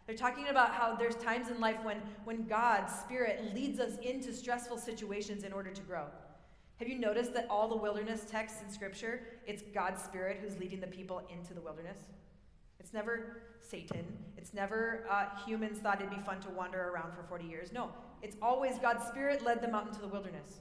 They're 0.08 0.16
talking 0.16 0.48
about 0.48 0.72
how 0.72 0.96
there's 0.96 1.14
times 1.14 1.50
in 1.50 1.60
life 1.60 1.76
when, 1.84 1.98
when 2.24 2.48
God's 2.48 2.92
Spirit 2.92 3.54
leads 3.54 3.78
us 3.78 3.96
into 4.02 4.32
stressful 4.32 4.78
situations 4.78 5.44
in 5.44 5.52
order 5.52 5.70
to 5.70 5.80
grow. 5.82 6.06
Have 6.80 6.88
you 6.88 6.98
noticed 6.98 7.34
that 7.34 7.46
all 7.48 7.68
the 7.68 7.76
wilderness 7.76 8.26
texts 8.28 8.60
in 8.60 8.72
Scripture, 8.72 9.20
it's 9.46 9.62
God's 9.72 10.02
Spirit 10.02 10.38
who's 10.42 10.58
leading 10.58 10.80
the 10.80 10.88
people 10.88 11.22
into 11.30 11.54
the 11.54 11.60
wilderness? 11.60 11.98
It's 12.80 12.92
never 12.92 13.42
Satan. 13.60 14.04
It's 14.36 14.52
never 14.52 15.04
uh, 15.08 15.26
humans 15.46 15.78
thought 15.78 16.00
it'd 16.00 16.10
be 16.10 16.22
fun 16.24 16.40
to 16.40 16.50
wander 16.50 16.88
around 16.88 17.12
for 17.14 17.22
40 17.22 17.44
years. 17.44 17.72
No, 17.72 17.90
it's 18.22 18.36
always 18.42 18.78
God's 18.78 19.06
Spirit 19.06 19.44
led 19.44 19.60
them 19.60 19.74
out 19.74 19.86
into 19.86 20.00
the 20.00 20.08
wilderness 20.08 20.60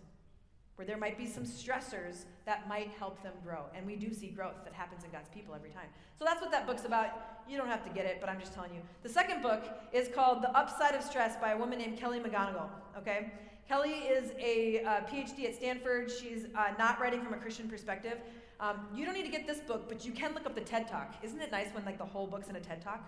where 0.77 0.85
there 0.85 0.97
might 0.97 1.17
be 1.17 1.25
some 1.25 1.43
stressors 1.43 2.25
that 2.45 2.69
might 2.69 2.91
help 2.99 3.21
them 3.23 3.33
grow. 3.43 3.63
And 3.75 3.85
we 3.85 3.95
do 3.95 4.13
see 4.13 4.27
growth 4.27 4.63
that 4.63 4.73
happens 4.73 5.03
in 5.03 5.09
God's 5.09 5.27
people 5.29 5.55
every 5.55 5.71
time. 5.71 5.87
So 6.19 6.23
that's 6.23 6.39
what 6.39 6.51
that 6.51 6.67
book's 6.67 6.85
about. 6.85 7.09
You 7.49 7.57
don't 7.57 7.67
have 7.67 7.83
to 7.83 7.89
get 7.89 8.05
it, 8.05 8.17
but 8.21 8.29
I'm 8.29 8.39
just 8.39 8.53
telling 8.53 8.75
you. 8.75 8.81
The 9.01 9.09
second 9.09 9.41
book 9.41 9.65
is 9.91 10.07
called 10.07 10.43
The 10.43 10.55
Upside 10.55 10.93
of 10.93 11.01
Stress 11.01 11.35
by 11.41 11.53
a 11.53 11.57
woman 11.57 11.79
named 11.79 11.97
Kelly 11.97 12.19
McGonigal. 12.19 12.69
Okay? 12.95 13.31
Kelly 13.67 13.89
is 13.89 14.31
a 14.39 14.83
uh, 14.83 14.89
PhD 15.11 15.45
at 15.45 15.55
Stanford. 15.55 16.11
She's 16.11 16.45
uh, 16.55 16.73
not 16.77 17.01
writing 17.01 17.23
from 17.23 17.33
a 17.33 17.37
Christian 17.37 17.67
perspective. 17.67 18.19
Um, 18.59 18.87
you 18.93 19.03
don't 19.03 19.15
need 19.15 19.25
to 19.25 19.31
get 19.31 19.47
this 19.47 19.59
book, 19.59 19.89
but 19.89 20.05
you 20.05 20.11
can 20.11 20.35
look 20.35 20.45
up 20.45 20.53
the 20.53 20.61
TED 20.61 20.87
Talk. 20.87 21.15
Isn't 21.23 21.41
it 21.41 21.51
nice 21.51 21.69
when 21.73 21.85
like 21.85 21.97
the 21.97 22.05
whole 22.05 22.27
book's 22.27 22.49
in 22.49 22.55
a 22.55 22.61
TED 22.61 22.83
Talk? 22.83 23.03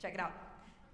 Check 0.00 0.14
it 0.14 0.20
out 0.20 0.47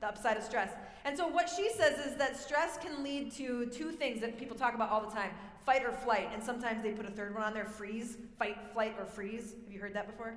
the 0.05 0.09
upside 0.09 0.37
of 0.37 0.43
stress. 0.43 0.71
And 1.05 1.17
so, 1.17 1.27
what 1.27 1.49
she 1.49 1.71
says 1.71 1.99
is 2.07 2.17
that 2.17 2.37
stress 2.37 2.77
can 2.77 3.03
lead 3.03 3.33
to 3.33 3.67
two 3.67 3.91
things 3.91 4.21
that 4.21 4.39
people 4.39 4.57
talk 4.57 4.75
about 4.75 4.91
all 4.91 5.01
the 5.01 5.15
time 5.15 5.31
fight 5.65 5.83
or 5.83 5.93
flight. 5.93 6.29
And 6.35 6.43
sometimes 6.43 6.83
they 6.83 6.91
put 6.91 7.07
a 7.07 7.11
third 7.11 7.33
one 7.35 7.43
on 7.43 7.55
there 7.55 7.65
freeze, 7.65 8.19
fight, 8.39 8.59
flight, 8.75 8.95
or 8.99 9.07
freeze. 9.07 9.55
Have 9.65 9.73
you 9.73 9.81
heard 9.81 9.95
that 9.95 10.07
before? 10.07 10.35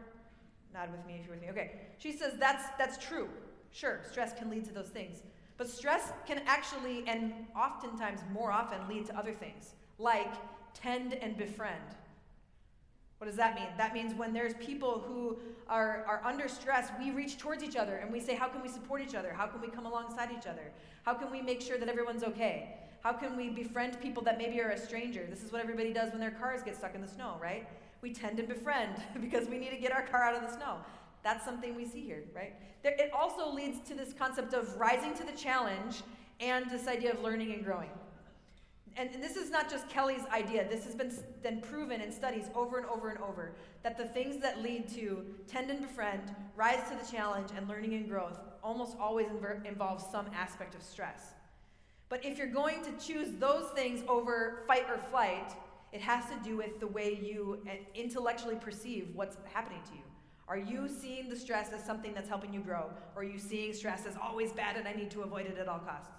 Nod 0.73 0.89
with 0.89 1.05
me 1.05 1.17
if 1.19 1.25
you're 1.25 1.35
with 1.35 1.41
me. 1.41 1.49
Okay. 1.49 1.81
She 1.97 2.13
says 2.13 2.33
that's, 2.39 2.63
that's 2.77 2.97
true. 3.05 3.27
Sure, 3.71 3.99
stress 4.09 4.37
can 4.37 4.49
lead 4.49 4.63
to 4.65 4.73
those 4.73 4.87
things. 4.87 5.23
But 5.57 5.69
stress 5.69 6.13
can 6.25 6.41
actually, 6.45 7.03
and 7.07 7.33
oftentimes 7.55 8.21
more 8.31 8.51
often, 8.51 8.87
lead 8.87 9.05
to 9.07 9.17
other 9.17 9.33
things, 9.33 9.73
like 9.99 10.33
tend 10.73 11.13
and 11.13 11.35
befriend. 11.35 11.81
What 13.17 13.25
does 13.27 13.35
that 13.37 13.55
mean? 13.55 13.67
That 13.77 13.93
means 13.93 14.13
when 14.13 14.31
there's 14.31 14.53
people 14.55 15.03
who 15.07 15.37
are, 15.67 16.05
are 16.07 16.21
under 16.23 16.47
stress, 16.47 16.89
we 16.99 17.11
reach 17.11 17.37
towards 17.37 17.63
each 17.63 17.75
other 17.75 17.95
and 17.97 18.11
we 18.11 18.19
say, 18.19 18.35
How 18.35 18.47
can 18.47 18.61
we 18.61 18.69
support 18.69 19.01
each 19.01 19.15
other? 19.15 19.33
How 19.33 19.47
can 19.47 19.59
we 19.59 19.69
come 19.69 19.85
alongside 19.85 20.29
each 20.31 20.45
other? 20.45 20.71
How 21.03 21.13
can 21.15 21.31
we 21.31 21.41
make 21.41 21.61
sure 21.61 21.77
that 21.79 21.89
everyone's 21.89 22.23
okay? 22.23 22.75
How 23.01 23.13
can 23.13 23.35
we 23.35 23.49
befriend 23.49 23.99
people 24.01 24.23
that 24.23 24.37
maybe 24.37 24.61
are 24.61 24.69
a 24.69 24.77
stranger? 24.77 25.25
This 25.29 25.43
is 25.43 25.51
what 25.51 25.61
everybody 25.61 25.93
does 25.93 26.11
when 26.11 26.19
their 26.19 26.31
cars 26.31 26.61
get 26.61 26.75
stuck 26.75 26.93
in 26.93 27.01
the 27.01 27.07
snow, 27.07 27.37
right? 27.41 27.67
We 28.01 28.13
tend 28.13 28.37
to 28.37 28.43
befriend 28.43 29.01
because 29.21 29.47
we 29.47 29.57
need 29.57 29.71
to 29.71 29.77
get 29.77 29.91
our 29.91 30.05
car 30.05 30.23
out 30.23 30.35
of 30.35 30.41
the 30.41 30.55
snow. 30.55 30.77
That's 31.23 31.43
something 31.43 31.75
we 31.75 31.85
see 31.85 32.01
here, 32.01 32.23
right? 32.35 32.53
There, 32.83 32.93
it 32.93 33.11
also 33.13 33.51
leads 33.51 33.79
to 33.89 33.95
this 33.95 34.13
concept 34.13 34.53
of 34.53 34.75
rising 34.77 35.15
to 35.15 35.23
the 35.23 35.31
challenge 35.31 36.03
and 36.39 36.69
this 36.69 36.87
idea 36.87 37.13
of 37.13 37.21
learning 37.21 37.53
and 37.53 37.65
growing 37.65 37.89
and, 38.97 39.09
and, 39.13 39.23
this 39.23 39.35
is 39.35 39.49
not 39.49 39.69
just 39.69 39.87
Kelly's 39.89 40.25
idea, 40.31 40.67
this 40.67 40.83
has 40.85 40.95
been, 40.95 41.11
been 41.43 41.61
proven 41.61 42.01
in 42.01 42.11
studies 42.11 42.45
over 42.55 42.79
and 42.79 42.87
over 42.87 43.09
and 43.09 43.19
over 43.19 43.53
that 43.83 43.97
the 43.97 44.05
things 44.05 44.41
that 44.41 44.61
lead 44.61 44.89
to 44.95 45.23
tend 45.47 45.69
and 45.69 45.81
befriend, 45.81 46.35
rise 46.55 46.89
to 46.89 46.95
the 46.95 47.11
challenge, 47.11 47.49
and 47.55 47.67
learning 47.67 47.93
and 47.93 48.09
growth 48.09 48.39
almost 48.63 48.97
always 48.99 49.27
inver- 49.27 49.63
involve 49.65 50.01
some 50.01 50.25
aspect 50.35 50.75
of 50.75 50.81
stress. 50.81 51.33
But 52.09 52.25
if 52.25 52.37
you're 52.37 52.47
going 52.47 52.83
to 52.83 52.91
choose 53.05 53.29
those 53.39 53.69
things 53.75 54.03
over 54.07 54.63
fight 54.67 54.85
or 54.89 54.97
flight, 54.97 55.53
it 55.91 56.01
has 56.01 56.25
to 56.25 56.35
do 56.43 56.57
with 56.57 56.79
the 56.79 56.87
way 56.87 57.19
you 57.21 57.59
uh, 57.67 57.71
intellectually 57.95 58.55
perceive 58.55 59.09
what's 59.13 59.37
happening 59.53 59.79
to 59.89 59.93
you. 59.93 60.03
Are 60.47 60.57
you 60.57 60.87
seeing 60.87 61.27
the 61.27 61.35
stress 61.35 61.73
as 61.73 61.83
something 61.83 62.13
that's 62.13 62.29
helping 62.29 62.53
you 62.53 62.61
grow? 62.61 62.89
Or 63.15 63.21
are 63.21 63.25
you 63.25 63.37
seeing 63.37 63.73
stress 63.73 64.05
as 64.05 64.15
always 64.21 64.53
bad 64.53 64.77
and 64.77 64.87
I 64.87 64.93
need 64.93 65.11
to 65.11 65.21
avoid 65.21 65.45
it 65.45 65.57
at 65.57 65.67
all 65.67 65.79
costs? 65.79 66.09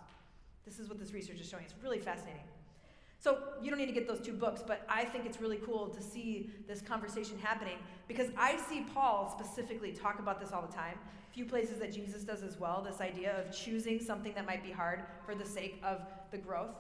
This 0.67 0.79
is 0.79 0.89
what 0.89 0.99
this 0.99 1.13
research 1.13 1.41
is 1.41 1.49
showing. 1.49 1.65
It's 1.65 1.75
really 1.83 1.99
fascinating. 1.99 2.43
So 3.21 3.39
you 3.61 3.71
don't 3.71 3.79
need 3.79 3.87
to 3.87 3.93
get 3.93 4.07
those 4.07 4.21
two 4.21 4.33
books, 4.33 4.63
but 4.65 4.85
I 4.89 5.05
think 5.05 5.27
it's 5.27 5.41
really 5.41 5.57
cool 5.57 5.89
to 5.89 6.03
see 6.03 6.51
this 6.69 6.81
conversation 6.81 7.37
happening 7.39 7.77
because 8.07 8.29
I 8.37 8.57
see 8.69 8.87
Paul 8.95 9.37
specifically 9.39 9.93
talk 9.93 10.21
about 10.21 10.41
this 10.41 10.53
all 10.53 10.63
the 10.63 10.73
time. 10.73 10.97
A 11.29 11.35
few 11.35 11.45
places 11.45 11.79
that 11.81 11.93
Jesus 11.93 12.23
does 12.23 12.43
as 12.43 12.59
well, 12.59 12.81
this 12.81 13.01
idea 13.01 13.37
of 13.41 13.57
choosing 13.57 14.01
something 14.01 14.33
that 14.35 14.47
might 14.47 14.63
be 14.63 14.71
hard 14.71 15.03
for 15.27 15.35
the 15.35 15.45
sake 15.45 15.81
of 15.83 16.03
the 16.31 16.39
growth. 16.39 16.71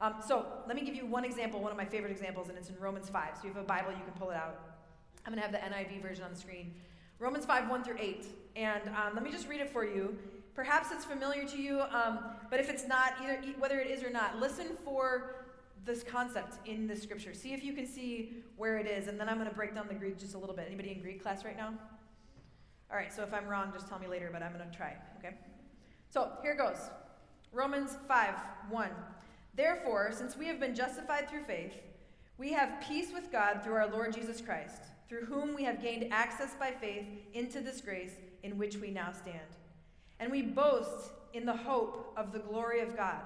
Um, 0.00 0.14
so 0.26 0.46
let 0.66 0.76
me 0.76 0.82
give 0.82 0.94
you 0.94 1.06
one 1.06 1.24
example, 1.24 1.60
one 1.60 1.72
of 1.72 1.76
my 1.76 1.84
favorite 1.84 2.12
examples, 2.12 2.48
and 2.48 2.56
it's 2.56 2.70
in 2.70 2.78
Romans 2.78 3.08
5. 3.08 3.36
So 3.36 3.48
you 3.48 3.52
have 3.52 3.62
a 3.62 3.66
Bible, 3.66 3.90
you 3.90 4.04
can 4.04 4.14
pull 4.16 4.30
it 4.30 4.36
out. 4.36 4.58
I'm 5.26 5.32
going 5.34 5.42
to 5.42 5.46
have 5.46 5.52
the 5.52 5.58
NIV 5.58 6.00
version 6.00 6.24
on 6.24 6.30
the 6.30 6.38
screen. 6.38 6.72
Romans 7.18 7.44
5, 7.44 7.68
1 7.68 7.84
through 7.84 7.98
8. 7.98 8.26
And 8.56 8.88
um, 8.88 9.14
let 9.14 9.22
me 9.22 9.30
just 9.30 9.46
read 9.48 9.60
it 9.60 9.70
for 9.70 9.84
you. 9.84 10.16
Perhaps 10.54 10.90
it's 10.90 11.04
familiar 11.04 11.44
to 11.46 11.60
you, 11.60 11.80
um, 11.80 12.20
but 12.50 12.60
if 12.60 12.68
it's 12.68 12.86
not, 12.86 13.14
either 13.22 13.40
whether 13.58 13.78
it 13.78 13.90
is 13.90 14.02
or 14.02 14.10
not, 14.10 14.40
listen 14.40 14.66
for 14.84 15.39
this 15.84 16.02
concept 16.02 16.66
in 16.66 16.86
the 16.86 16.96
scripture. 16.96 17.34
See 17.34 17.52
if 17.52 17.64
you 17.64 17.72
can 17.72 17.86
see 17.86 18.42
where 18.56 18.78
it 18.78 18.86
is, 18.86 19.08
and 19.08 19.18
then 19.18 19.28
I'm 19.28 19.36
going 19.36 19.48
to 19.48 19.54
break 19.54 19.74
down 19.74 19.88
the 19.88 19.94
Greek 19.94 20.18
just 20.18 20.34
a 20.34 20.38
little 20.38 20.54
bit. 20.54 20.66
Anybody 20.66 20.92
in 20.92 21.00
Greek 21.00 21.22
class 21.22 21.44
right 21.44 21.56
now? 21.56 21.72
All 22.90 22.96
right, 22.96 23.12
so 23.12 23.22
if 23.22 23.32
I'm 23.32 23.46
wrong, 23.46 23.70
just 23.72 23.88
tell 23.88 23.98
me 23.98 24.06
later, 24.06 24.30
but 24.32 24.42
I'm 24.42 24.52
going 24.52 24.68
to 24.68 24.76
try, 24.76 24.96
okay? 25.18 25.36
So 26.10 26.32
here 26.42 26.56
goes 26.56 26.78
Romans 27.52 27.96
5 28.08 28.34
1. 28.68 28.88
Therefore, 29.54 30.10
since 30.12 30.36
we 30.36 30.46
have 30.46 30.60
been 30.60 30.74
justified 30.74 31.28
through 31.28 31.44
faith, 31.44 31.74
we 32.38 32.52
have 32.52 32.80
peace 32.80 33.12
with 33.12 33.30
God 33.30 33.62
through 33.62 33.74
our 33.74 33.90
Lord 33.90 34.14
Jesus 34.14 34.40
Christ, 34.40 34.82
through 35.08 35.26
whom 35.26 35.54
we 35.54 35.64
have 35.64 35.82
gained 35.82 36.12
access 36.12 36.54
by 36.54 36.70
faith 36.70 37.04
into 37.34 37.60
this 37.60 37.80
grace 37.80 38.12
in 38.42 38.56
which 38.56 38.76
we 38.76 38.90
now 38.90 39.12
stand. 39.12 39.38
And 40.18 40.30
we 40.30 40.42
boast 40.42 41.10
in 41.32 41.44
the 41.44 41.56
hope 41.56 42.12
of 42.16 42.32
the 42.32 42.38
glory 42.38 42.80
of 42.80 42.96
God. 42.96 43.20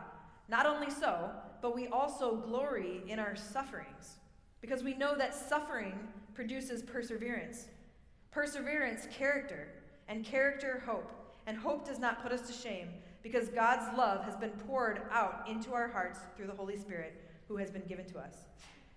Not 0.48 0.66
only 0.66 0.90
so, 0.90 1.30
but 1.64 1.74
we 1.74 1.86
also 1.86 2.36
glory 2.36 3.00
in 3.08 3.18
our 3.18 3.34
sufferings, 3.34 4.16
because 4.60 4.84
we 4.84 4.92
know 4.92 5.16
that 5.16 5.34
suffering 5.34 5.98
produces 6.34 6.82
perseverance. 6.82 7.68
Perseverance, 8.30 9.08
character, 9.10 9.68
and 10.06 10.26
character, 10.26 10.82
hope. 10.84 11.10
And 11.46 11.56
hope 11.56 11.86
does 11.86 11.98
not 11.98 12.22
put 12.22 12.32
us 12.32 12.46
to 12.48 12.52
shame, 12.52 12.88
because 13.22 13.48
God's 13.48 13.96
love 13.96 14.26
has 14.26 14.36
been 14.36 14.50
poured 14.68 15.00
out 15.10 15.48
into 15.48 15.72
our 15.72 15.88
hearts 15.88 16.18
through 16.36 16.48
the 16.48 16.52
Holy 16.52 16.76
Spirit 16.76 17.18
who 17.48 17.56
has 17.56 17.70
been 17.70 17.86
given 17.88 18.04
to 18.08 18.18
us. 18.18 18.34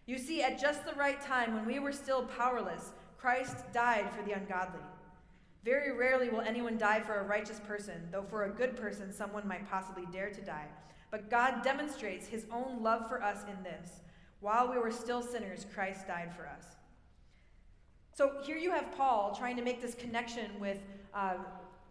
You 0.06 0.18
see, 0.18 0.44
at 0.44 0.60
just 0.60 0.86
the 0.86 0.92
right 0.96 1.22
time, 1.22 1.54
when 1.54 1.66
we 1.66 1.80
were 1.80 1.94
still 1.94 2.24
powerless, 2.24 2.92
Christ 3.18 3.56
died 3.74 4.10
for 4.14 4.24
the 4.24 4.34
ungodly. 4.34 4.84
Very 5.64 5.94
rarely 5.94 6.28
will 6.28 6.42
anyone 6.42 6.78
die 6.78 7.00
for 7.00 7.16
a 7.16 7.24
righteous 7.24 7.62
person, 7.62 8.10
though 8.12 8.26
for 8.30 8.44
a 8.44 8.50
good 8.50 8.76
person 8.76 9.14
someone 9.14 9.48
might 9.48 9.70
possibly 9.70 10.04
dare 10.12 10.32
to 10.32 10.42
die. 10.42 10.68
But 11.10 11.30
God 11.30 11.64
demonstrates 11.64 12.28
his 12.28 12.46
own 12.52 12.84
love 12.84 13.08
for 13.08 13.24
us 13.24 13.44
in 13.44 13.64
this. 13.64 14.02
While 14.40 14.70
we 14.70 14.78
were 14.78 14.92
still 14.92 15.22
sinners, 15.22 15.66
Christ 15.74 16.08
died 16.08 16.36
for 16.36 16.48
us. 16.48 16.66
So 18.14 18.32
here 18.44 18.58
you 18.58 18.72
have 18.72 18.92
Paul 18.98 19.36
trying 19.38 19.56
to 19.58 19.64
make 19.64 19.82
this 19.82 19.96
connection 19.96 20.60
with, 20.60 20.80
uh, 21.14 21.36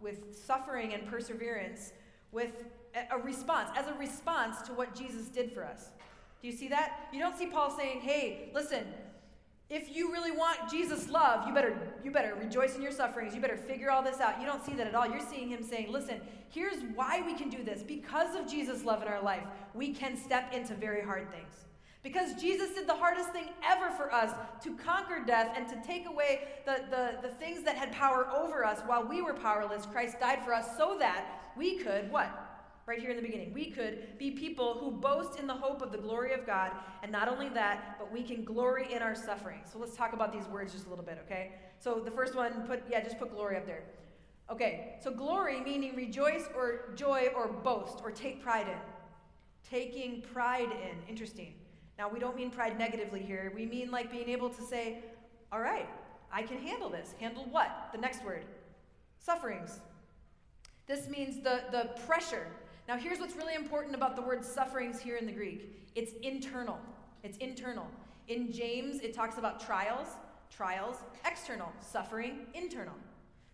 with 0.01 0.37
suffering 0.37 0.93
and 0.93 1.07
perseverance 1.07 1.93
with 2.33 2.53
a 3.11 3.19
response, 3.19 3.71
as 3.77 3.87
a 3.87 3.95
response 3.95 4.63
to 4.63 4.73
what 4.73 4.95
Jesus 4.95 5.29
did 5.29 5.53
for 5.53 5.65
us. 5.65 5.91
Do 6.41 6.49
you 6.49 6.57
see 6.57 6.69
that? 6.69 7.09
You 7.13 7.21
don't 7.21 7.37
see 7.37 7.47
Paul 7.47 7.71
saying, 7.71 8.01
hey, 8.01 8.51
listen, 8.55 8.85
if 9.69 9.95
you 9.95 10.13
really 10.13 10.31
want 10.31 10.71
Jesus' 10.71 11.09
love, 11.09 11.47
you 11.47 11.53
better, 11.53 11.77
you 12.05 12.13
better 12.13 12.37
rejoice 12.37 12.77
in 12.77 12.83
your 12.83 12.93
sufferings. 12.93 13.35
You 13.35 13.41
better 13.41 13.57
figure 13.57 13.91
all 13.91 14.03
this 14.03 14.21
out. 14.21 14.41
You 14.41 14.47
don't 14.47 14.65
see 14.65 14.75
that 14.75 14.87
at 14.87 14.95
all. 14.95 15.09
You're 15.09 15.19
seeing 15.19 15.49
him 15.49 15.63
saying, 15.65 15.91
listen, 15.91 16.21
here's 16.51 16.83
why 16.95 17.23
we 17.27 17.35
can 17.35 17.49
do 17.49 17.65
this. 17.65 17.83
Because 17.83 18.37
of 18.37 18.49
Jesus' 18.49 18.85
love 18.85 19.03
in 19.03 19.09
our 19.09 19.23
life, 19.23 19.43
we 19.75 19.93
can 19.93 20.17
step 20.17 20.53
into 20.55 20.75
very 20.75 21.03
hard 21.03 21.31
things. 21.33 21.65
Because 22.05 22.41
Jesus 22.41 22.71
did 22.71 22.87
the 22.87 22.95
hardest 22.95 23.33
thing 23.33 23.47
ever 23.65 23.91
for 23.91 24.15
us 24.15 24.33
to 24.63 24.77
conquer 24.77 25.25
death 25.27 25.53
and 25.57 25.69
to 25.69 25.83
take 25.85 26.07
away 26.07 26.43
the, 26.65 26.85
the, 26.89 27.29
the 27.29 27.35
things 27.35 27.65
that 27.65 27.75
had 27.75 27.91
power 27.91 28.29
over 28.29 28.65
us 28.65 28.81
while 28.87 29.05
we 29.05 29.21
were 29.21 29.35
powerless. 29.35 29.85
Christ 29.87 30.21
died 30.21 30.45
for 30.45 30.55
us 30.55 30.77
so 30.77 30.97
that 31.01 31.27
we 31.57 31.79
could, 31.79 32.09
what? 32.13 32.31
Right 32.87 33.01
here 33.01 33.11
in 33.11 33.17
the 33.17 33.23
beginning. 33.23 33.53
We 33.53 33.71
could 33.71 34.17
be 34.17 34.31
people 34.31 34.75
who 34.75 34.93
boast 34.93 35.41
in 35.41 35.49
the 35.49 35.55
hope 35.55 35.83
of 35.83 35.91
the 35.91 35.99
glory 35.99 36.33
of 36.33 36.47
God. 36.47 36.71
And 37.03 37.11
not 37.11 37.29
only 37.29 37.49
that, 37.49 37.97
but 37.99 38.13
we 38.13 38.23
can 38.23 38.45
glory 38.45 38.93
in 38.93 39.03
our 39.03 39.17
suffering. 39.17 39.61
So 39.65 39.81
let's 39.81 39.97
talk 39.97 40.13
about 40.13 40.33
these 40.33 40.47
words 40.47 40.73
just 40.73 40.87
a 40.87 40.89
little 40.89 41.05
bit, 41.05 41.19
okay? 41.25 41.53
So 41.81 41.99
the 41.99 42.13
first 42.13 42.37
one, 42.37 42.65
put, 42.67 42.85
yeah, 42.89 43.03
just 43.03 43.19
put 43.19 43.33
glory 43.33 43.57
up 43.57 43.67
there. 43.67 43.83
Okay, 44.49 44.95
so 45.03 45.11
glory 45.11 45.61
meaning 45.61 45.97
rejoice 45.97 46.45
or 46.57 46.93
joy 46.95 47.31
or 47.35 47.49
boast 47.49 48.01
or 48.05 48.13
take 48.13 48.41
pride 48.41 48.69
in. 48.69 48.79
Taking 49.69 50.23
pride 50.23 50.71
in. 50.71 51.09
Interesting. 51.09 51.55
Now, 51.99 52.09
we 52.09 52.21
don't 52.21 52.37
mean 52.37 52.51
pride 52.51 52.79
negatively 52.79 53.21
here. 53.21 53.53
We 53.57 53.67
mean 53.67 53.91
like 53.91 54.13
being 54.13 54.29
able 54.29 54.51
to 54.51 54.63
say, 54.63 55.03
all 55.51 55.61
right, 55.61 55.89
I 56.33 56.43
can 56.43 56.59
handle 56.59 56.89
this. 56.89 57.15
Handle 57.19 57.47
what? 57.51 57.89
The 57.91 57.99
next 57.99 58.25
word 58.25 58.45
sufferings. 59.19 59.81
This 60.87 61.09
means 61.09 61.43
the, 61.43 61.63
the 61.73 61.91
pressure. 62.07 62.47
Now, 62.89 62.97
here's 62.97 63.19
what's 63.19 63.35
really 63.35 63.55
important 63.55 63.95
about 63.95 64.15
the 64.15 64.23
word 64.23 64.45
sufferings 64.45 65.01
here 65.01 65.17
in 65.17 65.27
the 65.27 65.33
Greek 65.33 65.73
it's 65.95 66.13
internal. 66.23 66.79
It's 67.23 67.39
internal. 67.39 67.87
In 68.29 68.53
James, 68.53 69.01
it 69.01 69.15
talks 69.15 69.39
about 69.39 69.61
trials, 69.61 70.09
trials, 70.51 70.97
external, 71.25 71.73
suffering, 71.81 72.47
internal. 72.55 72.95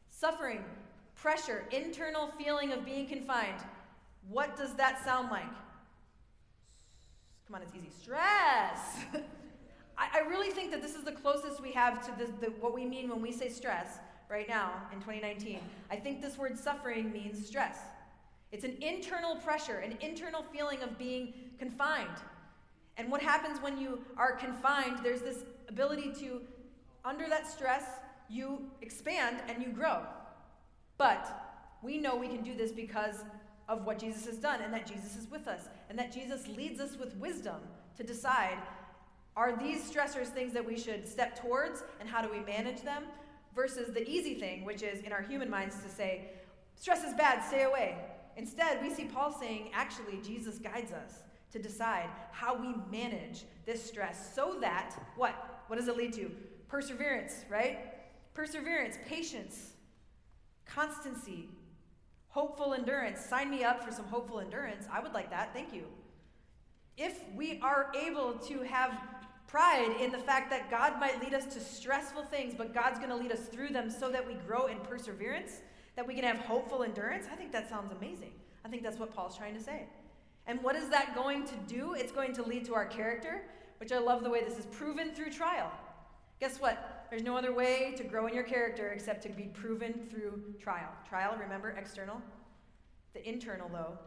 Suffering, 0.08 0.64
pressure, 1.14 1.64
internal 1.70 2.28
feeling 2.38 2.72
of 2.72 2.84
being 2.84 3.06
confined. 3.06 3.60
What 4.28 4.56
does 4.56 4.74
that 4.74 5.04
sound 5.04 5.30
like? 5.30 5.44
Come 7.46 7.54
on, 7.54 7.62
it's 7.62 7.74
easy. 7.74 7.90
Stress. 8.02 8.98
I, 9.98 10.20
really 10.28 10.50
think 10.50 10.72
that 10.72 10.82
this 10.82 10.96
is 10.96 11.04
the 11.04 11.12
closest 11.12 11.62
we 11.62 11.70
have 11.72 12.04
to 12.06 12.12
the, 12.18 12.32
the, 12.40 12.52
what 12.60 12.74
we 12.74 12.84
mean 12.84 13.08
when 13.08 13.22
we 13.22 13.30
say 13.30 13.48
stress 13.48 13.98
right 14.28 14.48
now 14.48 14.72
in 14.92 14.98
2019. 14.98 15.60
I 15.90 15.96
think 15.96 16.20
this 16.20 16.36
word 16.36 16.58
suffering 16.58 17.12
means 17.12 17.46
stress. 17.46 17.78
It's 18.52 18.64
an 18.64 18.76
internal 18.80 19.36
pressure, 19.36 19.78
an 19.78 19.96
internal 20.00 20.44
feeling 20.52 20.82
of 20.82 20.98
being 20.98 21.32
confined. 21.58 22.18
And 22.98 23.10
what 23.10 23.22
happens 23.22 23.60
when 23.60 23.78
you 23.78 24.02
are 24.18 24.32
confined, 24.32 24.98
there's 25.02 25.22
this 25.22 25.38
ability 25.68 26.12
to, 26.20 26.42
under 27.04 27.28
that 27.28 27.50
stress, 27.50 27.84
you 28.28 28.60
expand 28.82 29.38
and 29.48 29.62
you 29.62 29.70
grow. 29.70 30.02
But 30.98 31.26
we 31.82 31.98
know 31.98 32.14
we 32.14 32.28
can 32.28 32.42
do 32.42 32.54
this 32.54 32.72
because 32.72 33.24
of 33.68 33.86
what 33.86 33.98
Jesus 33.98 34.26
has 34.26 34.36
done 34.36 34.60
and 34.60 34.72
that 34.74 34.86
Jesus 34.86 35.16
is 35.16 35.30
with 35.30 35.48
us 35.48 35.68
and 35.88 35.98
that 35.98 36.12
Jesus 36.12 36.46
leads 36.48 36.80
us 36.80 36.96
with 36.98 37.16
wisdom 37.16 37.56
to 37.96 38.02
decide 38.02 38.58
are 39.34 39.56
these 39.56 39.90
stressors 39.90 40.26
things 40.26 40.52
that 40.52 40.64
we 40.64 40.78
should 40.78 41.08
step 41.08 41.40
towards 41.40 41.82
and 42.00 42.08
how 42.08 42.20
do 42.20 42.30
we 42.30 42.40
manage 42.40 42.82
them 42.82 43.04
versus 43.54 43.92
the 43.94 44.06
easy 44.08 44.34
thing, 44.34 44.64
which 44.64 44.82
is 44.82 45.00
in 45.02 45.12
our 45.12 45.22
human 45.22 45.48
minds 45.48 45.76
to 45.82 45.88
say, 45.88 46.28
stress 46.76 47.02
is 47.02 47.14
bad, 47.14 47.42
stay 47.42 47.62
away. 47.62 47.96
Instead, 48.36 48.82
we 48.82 48.92
see 48.92 49.04
Paul 49.04 49.32
saying, 49.32 49.70
actually, 49.72 50.18
Jesus 50.22 50.58
guides 50.58 50.92
us 50.92 51.14
to 51.52 51.58
decide 51.58 52.08
how 52.30 52.54
we 52.54 52.74
manage 52.90 53.44
this 53.66 53.84
stress 53.84 54.34
so 54.34 54.56
that, 54.60 54.94
what? 55.16 55.64
What 55.66 55.78
does 55.78 55.88
it 55.88 55.96
lead 55.96 56.12
to? 56.14 56.30
Perseverance, 56.68 57.44
right? 57.50 57.78
Perseverance, 58.34 58.96
patience, 59.06 59.72
constancy, 60.64 61.48
Hopeful 62.32 62.72
endurance. 62.72 63.20
Sign 63.20 63.50
me 63.50 63.62
up 63.62 63.84
for 63.84 63.92
some 63.92 64.06
hopeful 64.06 64.40
endurance. 64.40 64.86
I 64.90 65.00
would 65.00 65.12
like 65.12 65.28
that. 65.28 65.52
Thank 65.52 65.74
you. 65.74 65.84
If 66.96 67.20
we 67.36 67.60
are 67.60 67.92
able 67.94 68.32
to 68.48 68.62
have 68.62 68.98
pride 69.46 69.94
in 70.00 70.10
the 70.10 70.18
fact 70.18 70.48
that 70.48 70.70
God 70.70 70.98
might 70.98 71.22
lead 71.22 71.34
us 71.34 71.44
to 71.52 71.60
stressful 71.60 72.22
things, 72.24 72.54
but 72.56 72.72
God's 72.72 72.98
going 72.98 73.10
to 73.10 73.16
lead 73.16 73.32
us 73.32 73.48
through 73.48 73.68
them 73.68 73.90
so 73.90 74.10
that 74.10 74.26
we 74.26 74.32
grow 74.32 74.68
in 74.68 74.78
perseverance, 74.78 75.60
that 75.96 76.06
we 76.06 76.14
can 76.14 76.24
have 76.24 76.38
hopeful 76.38 76.82
endurance, 76.82 77.26
I 77.30 77.36
think 77.36 77.52
that 77.52 77.68
sounds 77.68 77.92
amazing. 77.92 78.32
I 78.64 78.68
think 78.68 78.82
that's 78.82 78.98
what 78.98 79.14
Paul's 79.14 79.36
trying 79.36 79.54
to 79.54 79.60
say. 79.60 79.86
And 80.46 80.62
what 80.62 80.76
is 80.76 80.88
that 80.88 81.14
going 81.14 81.44
to 81.46 81.54
do? 81.66 81.94
It's 81.94 82.12
going 82.12 82.32
to 82.34 82.42
lead 82.42 82.64
to 82.66 82.74
our 82.74 82.86
character, 82.86 83.42
which 83.78 83.92
I 83.92 83.98
love 83.98 84.22
the 84.22 84.30
way 84.30 84.42
this 84.42 84.58
is 84.58 84.66
proven 84.66 85.12
through 85.12 85.30
trial. 85.30 85.70
Guess 86.40 86.60
what? 86.60 87.06
There's 87.10 87.22
no 87.22 87.36
other 87.36 87.52
way 87.52 87.94
to 87.96 88.04
grow 88.04 88.26
in 88.26 88.34
your 88.34 88.42
character 88.42 88.88
except 88.88 89.22
to 89.24 89.28
be 89.28 89.44
proven 89.44 90.08
through 90.10 90.42
trial. 90.60 90.88
Trial, 91.08 91.36
remember, 91.38 91.70
external. 91.70 92.20
The 93.14 93.28
internal, 93.28 93.68
though, 93.68 93.98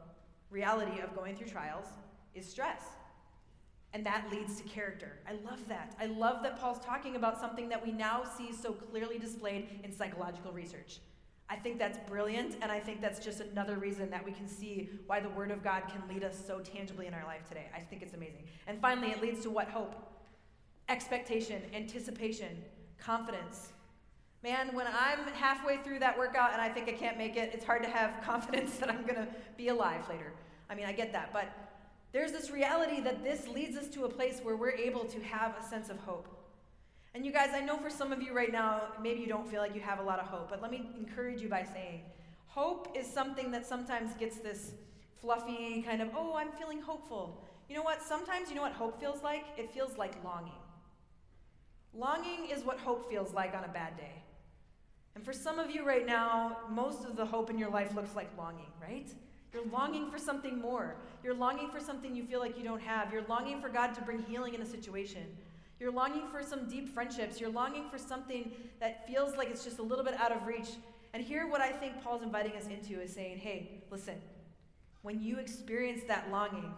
reality 0.50 1.02
of 1.02 1.16
going 1.16 1.36
through 1.36 1.48
trials 1.48 1.86
is 2.34 2.46
stress. 2.46 2.82
And 3.94 4.06
that 4.06 4.26
leads 4.30 4.60
to 4.60 4.64
character. 4.68 5.20
I 5.26 5.34
love 5.50 5.66
that. 5.70 5.96
I 6.00 6.08
love 6.08 6.44
that 6.44 6.60
Paul's 6.60 6.84
talking 6.84 7.16
about 7.16 7.40
something 7.40 7.70
that 7.70 7.86
we 7.86 7.94
now 7.94 8.24
see 8.38 8.52
so 8.52 8.74
clearly 8.74 9.18
displayed 9.18 9.80
in 9.84 9.94
psychological 9.94 10.52
research. 10.52 11.00
I 11.50 11.56
think 11.56 11.78
that's 11.78 12.00
brilliant, 12.10 12.58
and 12.62 12.72
I 12.72 12.80
think 12.80 13.02
that's 13.02 13.24
just 13.24 13.40
another 13.40 13.78
reason 13.78 14.10
that 14.10 14.26
we 14.26 14.32
can 14.32 14.48
see 14.48 14.90
why 15.06 15.20
the 15.20 15.30
Word 15.30 15.52
of 15.52 15.64
God 15.64 15.84
can 15.88 16.02
lead 16.10 16.24
us 16.24 16.36
so 16.46 16.60
tangibly 16.60 17.06
in 17.06 17.14
our 17.14 17.24
life 17.24 17.48
today. 17.48 17.68
I 17.76 17.80
think 17.80 18.02
it's 18.02 18.16
amazing. 18.16 18.46
And 18.66 18.80
finally, 18.82 19.12
it 19.12 19.22
leads 19.22 19.42
to 19.42 19.50
what? 19.50 19.68
Hope 19.68 19.96
expectation, 20.90 21.62
anticipation, 21.74 22.64
confidence. 23.00 23.72
Man, 24.44 24.76
when 24.76 24.86
I'm 24.88 25.28
halfway 25.34 25.78
through 25.78 26.00
that 26.00 26.18
workout 26.18 26.54
and 26.54 26.62
I 26.62 26.70
think 26.70 26.88
I 26.88 26.92
can't 26.92 27.18
make 27.18 27.36
it, 27.36 27.52
it's 27.54 27.66
hard 27.66 27.82
to 27.84 27.90
have 27.90 28.22
confidence 28.24 28.78
that 28.78 28.90
I'm 28.90 29.02
going 29.02 29.16
to 29.16 29.28
be 29.58 29.70
alive 29.70 30.08
later. 30.10 30.32
I 30.70 30.76
mean, 30.76 30.86
I 30.86 30.92
get 30.92 31.12
that. 31.14 31.34
But 31.34 31.50
there's 32.12 32.32
this 32.32 32.52
reality 32.52 33.02
that 33.02 33.24
this 33.24 33.48
leads 33.48 33.76
us 33.76 33.88
to 33.90 34.06
a 34.06 34.10
place 34.10 34.40
where 34.44 34.56
we're 34.56 34.72
able 34.72 35.06
to 35.06 35.20
have 35.22 35.56
a 35.60 35.64
sense 35.64 35.90
of 35.90 35.98
hope. 35.98 36.28
And 37.16 37.26
you 37.26 37.32
guys, 37.32 37.52
I 37.54 37.62
know 37.62 37.78
for 37.78 37.90
some 37.90 38.12
of 38.12 38.22
you 38.22 38.34
right 38.34 38.52
now, 38.52 38.82
maybe 39.02 39.22
you 39.22 39.28
don't 39.28 39.50
feel 39.50 39.62
like 39.62 39.74
you 39.74 39.80
have 39.80 40.00
a 40.00 40.04
lot 40.04 40.20
of 40.20 40.26
hope, 40.26 40.50
but 40.50 40.62
let 40.62 40.70
me 40.70 40.90
encourage 41.00 41.42
you 41.42 41.48
by 41.48 41.64
saying 41.64 42.02
hope 42.48 42.94
is 42.94 43.08
something 43.08 43.52
that 43.52 43.66
sometimes 43.66 44.14
gets 44.16 44.36
this 44.40 44.72
fluffy 45.22 45.82
kind 45.82 46.02
of, 46.02 46.10
oh, 46.14 46.36
I'm 46.36 46.52
feeling 46.52 46.82
hopeful. 46.82 47.42
You 47.70 47.76
know 47.78 47.84
what? 47.84 48.02
Sometimes, 48.04 48.50
you 48.50 48.56
know 48.56 48.64
what 48.64 48.74
hope 48.74 49.00
feels 49.00 49.24
like? 49.24 49.46
It 49.56 49.74
feels 49.74 49.98
like 49.98 50.22
longing. 50.26 50.60
Longing 51.94 52.50
is 52.54 52.66
what 52.66 52.80
hope 52.80 53.10
feels 53.10 53.34
like 53.34 53.56
on 53.56 53.64
a 53.64 53.70
bad 53.70 53.96
day. 53.96 54.22
And 55.16 55.24
for 55.24 55.32
some 55.32 55.58
of 55.58 55.72
you 55.72 55.88
right 55.88 56.06
now, 56.06 56.58
most 56.70 57.06
of 57.06 57.16
the 57.16 57.26
hope 57.26 57.50
in 57.50 57.58
your 57.58 57.70
life 57.70 57.96
looks 57.96 58.14
like 58.14 58.30
longing, 58.38 58.74
right? 58.82 59.10
You're 59.54 59.66
longing 59.68 60.12
for 60.12 60.18
something 60.18 60.60
more. 60.60 60.98
You're 61.24 61.34
longing 61.34 61.70
for 61.72 61.80
something 61.80 62.14
you 62.14 62.26
feel 62.26 62.42
like 62.42 62.58
you 62.58 62.66
don't 62.66 62.82
have. 62.82 63.14
You're 63.14 63.24
longing 63.30 63.62
for 63.62 63.70
God 63.70 63.94
to 63.96 64.02
bring 64.02 64.20
healing 64.20 64.54
in 64.54 64.62
a 64.62 64.66
situation. 64.66 65.24
You're 65.80 65.92
longing 65.92 66.28
for 66.32 66.42
some 66.42 66.68
deep 66.70 66.94
friendships. 66.94 67.40
You're 67.40 67.50
longing 67.50 67.90
for 67.90 67.98
something 67.98 68.52
that 68.80 69.08
feels 69.08 69.36
like 69.36 69.50
it's 69.50 69.64
just 69.64 69.80
a 69.80 69.84
little 69.84 70.06
bit 70.06 70.20
out 70.20 70.32
of 70.32 70.48
reach. 70.48 70.70
And 71.14 71.24
here, 71.24 71.48
what 71.48 71.62
I 71.62 71.72
think 71.72 72.02
Paul's 72.04 72.24
inviting 72.24 72.54
us 72.54 72.68
into 72.68 73.02
is 73.02 73.14
saying, 73.14 73.38
hey, 73.38 73.84
listen, 73.90 74.16
when 75.02 75.22
you 75.22 75.38
experience 75.38 76.02
that 76.08 76.30
longing, 76.32 76.72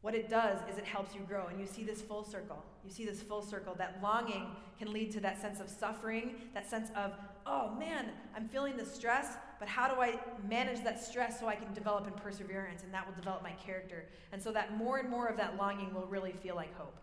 what 0.00 0.14
it 0.14 0.28
does 0.28 0.58
is 0.70 0.78
it 0.78 0.84
helps 0.84 1.14
you 1.14 1.20
grow. 1.20 1.46
And 1.46 1.60
you 1.60 1.66
see 1.66 1.84
this 1.84 2.02
full 2.02 2.24
circle. 2.24 2.62
You 2.84 2.90
see 2.90 3.04
this 3.04 3.22
full 3.22 3.42
circle. 3.42 3.74
That 3.76 3.98
longing 4.02 4.46
can 4.78 4.92
lead 4.92 5.12
to 5.12 5.20
that 5.20 5.40
sense 5.40 5.60
of 5.60 5.68
suffering, 5.68 6.34
that 6.54 6.68
sense 6.68 6.90
of, 6.96 7.12
oh 7.46 7.74
man, 7.78 8.10
I'm 8.36 8.48
feeling 8.48 8.76
the 8.76 8.84
stress, 8.84 9.36
but 9.60 9.68
how 9.68 9.92
do 9.92 10.00
I 10.00 10.18
manage 10.48 10.82
that 10.82 11.02
stress 11.02 11.38
so 11.38 11.46
I 11.46 11.54
can 11.54 11.72
develop 11.72 12.08
in 12.08 12.14
perseverance? 12.14 12.82
And 12.82 12.92
that 12.92 13.06
will 13.06 13.14
develop 13.14 13.44
my 13.44 13.52
character. 13.52 14.06
And 14.32 14.42
so 14.42 14.50
that 14.52 14.76
more 14.76 14.98
and 14.98 15.08
more 15.08 15.26
of 15.26 15.36
that 15.36 15.56
longing 15.56 15.94
will 15.94 16.06
really 16.06 16.32
feel 16.32 16.56
like 16.56 16.76
hope. 16.76 16.96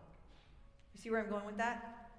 You 0.99 1.03
see 1.03 1.11
where 1.11 1.21
I'm 1.21 1.29
going 1.29 1.45
with 1.45 1.55
that? 1.55 2.09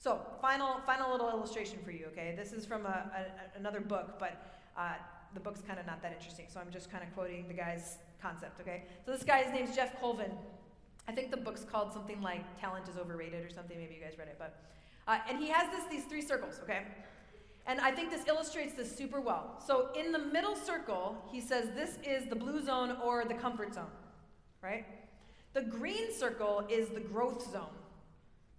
So, 0.00 0.20
final, 0.42 0.80
final 0.84 1.12
little 1.12 1.28
illustration 1.30 1.78
for 1.84 1.92
you, 1.92 2.06
okay? 2.06 2.34
This 2.36 2.52
is 2.52 2.66
from 2.66 2.84
a, 2.84 2.88
a, 3.14 3.56
another 3.56 3.78
book, 3.78 4.18
but 4.18 4.58
uh, 4.76 4.94
the 5.34 5.38
book's 5.38 5.60
kind 5.60 5.78
of 5.78 5.86
not 5.86 6.02
that 6.02 6.14
interesting, 6.14 6.46
so 6.48 6.58
I'm 6.58 6.72
just 6.72 6.90
kind 6.90 7.04
of 7.04 7.14
quoting 7.14 7.46
the 7.46 7.54
guy's 7.54 7.98
concept, 8.20 8.60
okay? 8.60 8.86
So 9.06 9.12
this 9.12 9.22
guy's 9.22 9.52
name's 9.52 9.76
Geoff 9.76 10.00
Colvin. 10.00 10.32
I 11.06 11.12
think 11.12 11.30
the 11.30 11.36
book's 11.36 11.62
called 11.62 11.92
something 11.92 12.20
like 12.20 12.42
Talent 12.60 12.88
is 12.88 12.96
Overrated 12.96 13.46
or 13.46 13.54
something. 13.54 13.78
Maybe 13.78 13.94
you 13.94 14.00
guys 14.00 14.18
read 14.18 14.26
it, 14.26 14.36
but 14.36 14.64
uh, 15.06 15.18
and 15.28 15.38
he 15.38 15.48
has 15.50 15.70
this 15.70 15.84
these 15.88 16.04
three 16.04 16.22
circles, 16.22 16.58
okay? 16.64 16.82
And 17.66 17.80
I 17.80 17.92
think 17.92 18.10
this 18.10 18.26
illustrates 18.26 18.74
this 18.74 18.94
super 18.94 19.20
well. 19.20 19.62
So 19.64 19.90
in 19.96 20.10
the 20.10 20.18
middle 20.18 20.56
circle, 20.56 21.16
he 21.30 21.40
says 21.40 21.68
this 21.76 21.98
is 22.04 22.28
the 22.28 22.34
blue 22.34 22.64
zone 22.64 22.96
or 23.00 23.24
the 23.24 23.34
comfort 23.34 23.74
zone, 23.74 23.92
right? 24.60 24.84
The 25.54 25.62
green 25.62 26.12
circle 26.12 26.64
is 26.68 26.88
the 26.88 27.00
growth 27.00 27.48
zone, 27.52 27.70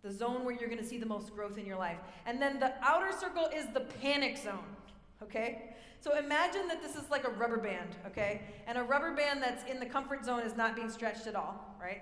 the 0.01 0.11
zone 0.11 0.45
where 0.45 0.55
you're 0.55 0.69
going 0.69 0.81
to 0.81 0.87
see 0.87 0.97
the 0.97 1.05
most 1.05 1.33
growth 1.35 1.57
in 1.57 1.65
your 1.65 1.77
life. 1.77 1.97
And 2.25 2.41
then 2.41 2.59
the 2.59 2.73
outer 2.81 3.11
circle 3.17 3.49
is 3.53 3.65
the 3.73 3.81
panic 3.81 4.37
zone, 4.37 4.63
okay? 5.21 5.75
So 6.01 6.17
imagine 6.17 6.67
that 6.69 6.81
this 6.81 6.95
is 6.95 7.09
like 7.09 7.25
a 7.25 7.31
rubber 7.31 7.57
band, 7.57 7.95
okay? 8.07 8.41
And 8.67 8.77
a 8.77 8.83
rubber 8.83 9.13
band 9.13 9.41
that's 9.41 9.69
in 9.69 9.79
the 9.79 9.85
comfort 9.85 10.23
zone 10.23 10.41
is 10.41 10.55
not 10.55 10.75
being 10.75 10.89
stretched 10.89 11.27
at 11.27 11.35
all, 11.35 11.75
right? 11.81 12.01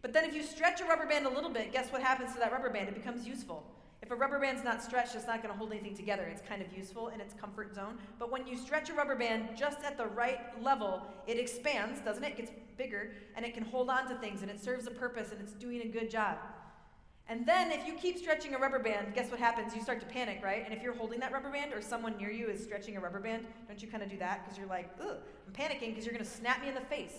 But 0.00 0.12
then 0.12 0.24
if 0.24 0.34
you 0.34 0.42
stretch 0.42 0.80
a 0.80 0.84
rubber 0.84 1.06
band 1.06 1.26
a 1.26 1.30
little 1.30 1.50
bit, 1.50 1.72
guess 1.72 1.92
what 1.92 2.02
happens 2.02 2.32
to 2.32 2.38
that 2.40 2.52
rubber 2.52 2.70
band? 2.70 2.88
It 2.88 2.94
becomes 2.94 3.26
useful. 3.26 3.64
If 4.02 4.10
a 4.10 4.16
rubber 4.16 4.40
band's 4.40 4.64
not 4.64 4.82
stretched, 4.82 5.14
it's 5.14 5.28
not 5.28 5.42
going 5.42 5.54
to 5.54 5.58
hold 5.58 5.70
anything 5.70 5.94
together. 5.94 6.24
It's 6.24 6.42
kind 6.48 6.60
of 6.60 6.76
useful 6.76 7.08
in 7.08 7.20
its 7.20 7.34
comfort 7.34 7.72
zone. 7.72 7.98
But 8.18 8.32
when 8.32 8.48
you 8.48 8.56
stretch 8.56 8.90
a 8.90 8.94
rubber 8.94 9.14
band 9.14 9.50
just 9.56 9.80
at 9.84 9.96
the 9.96 10.06
right 10.06 10.40
level, 10.60 11.02
it 11.28 11.38
expands, 11.38 12.00
doesn't 12.00 12.24
it? 12.24 12.32
It 12.32 12.36
gets 12.36 12.52
bigger 12.76 13.12
and 13.36 13.46
it 13.46 13.54
can 13.54 13.62
hold 13.62 13.90
on 13.90 14.08
to 14.08 14.16
things 14.16 14.42
and 14.42 14.50
it 14.50 14.60
serves 14.60 14.88
a 14.88 14.90
purpose 14.90 15.30
and 15.30 15.40
it's 15.40 15.52
doing 15.52 15.82
a 15.82 15.86
good 15.86 16.10
job. 16.10 16.38
And 17.28 17.46
then 17.46 17.70
if 17.70 17.86
you 17.86 17.94
keep 17.94 18.18
stretching 18.18 18.54
a 18.54 18.58
rubber 18.58 18.78
band, 18.78 19.14
guess 19.14 19.30
what 19.30 19.38
happens? 19.38 19.74
You 19.74 19.82
start 19.82 20.00
to 20.00 20.06
panic, 20.06 20.40
right? 20.42 20.64
And 20.64 20.74
if 20.74 20.82
you're 20.82 20.94
holding 20.94 21.20
that 21.20 21.32
rubber 21.32 21.50
band 21.50 21.72
or 21.72 21.80
someone 21.80 22.16
near 22.16 22.30
you 22.30 22.48
is 22.48 22.62
stretching 22.62 22.96
a 22.96 23.00
rubber 23.00 23.20
band, 23.20 23.46
don't 23.68 23.80
you 23.80 23.88
kind 23.88 24.02
of 24.02 24.10
do 24.10 24.18
that? 24.18 24.44
Because 24.44 24.58
you're 24.58 24.66
like, 24.66 24.90
ugh, 25.00 25.16
I'm 25.46 25.52
panicking 25.52 25.90
because 25.90 26.04
you're 26.04 26.14
going 26.14 26.24
to 26.24 26.30
snap 26.30 26.60
me 26.60 26.68
in 26.68 26.74
the 26.74 26.80
face. 26.80 27.14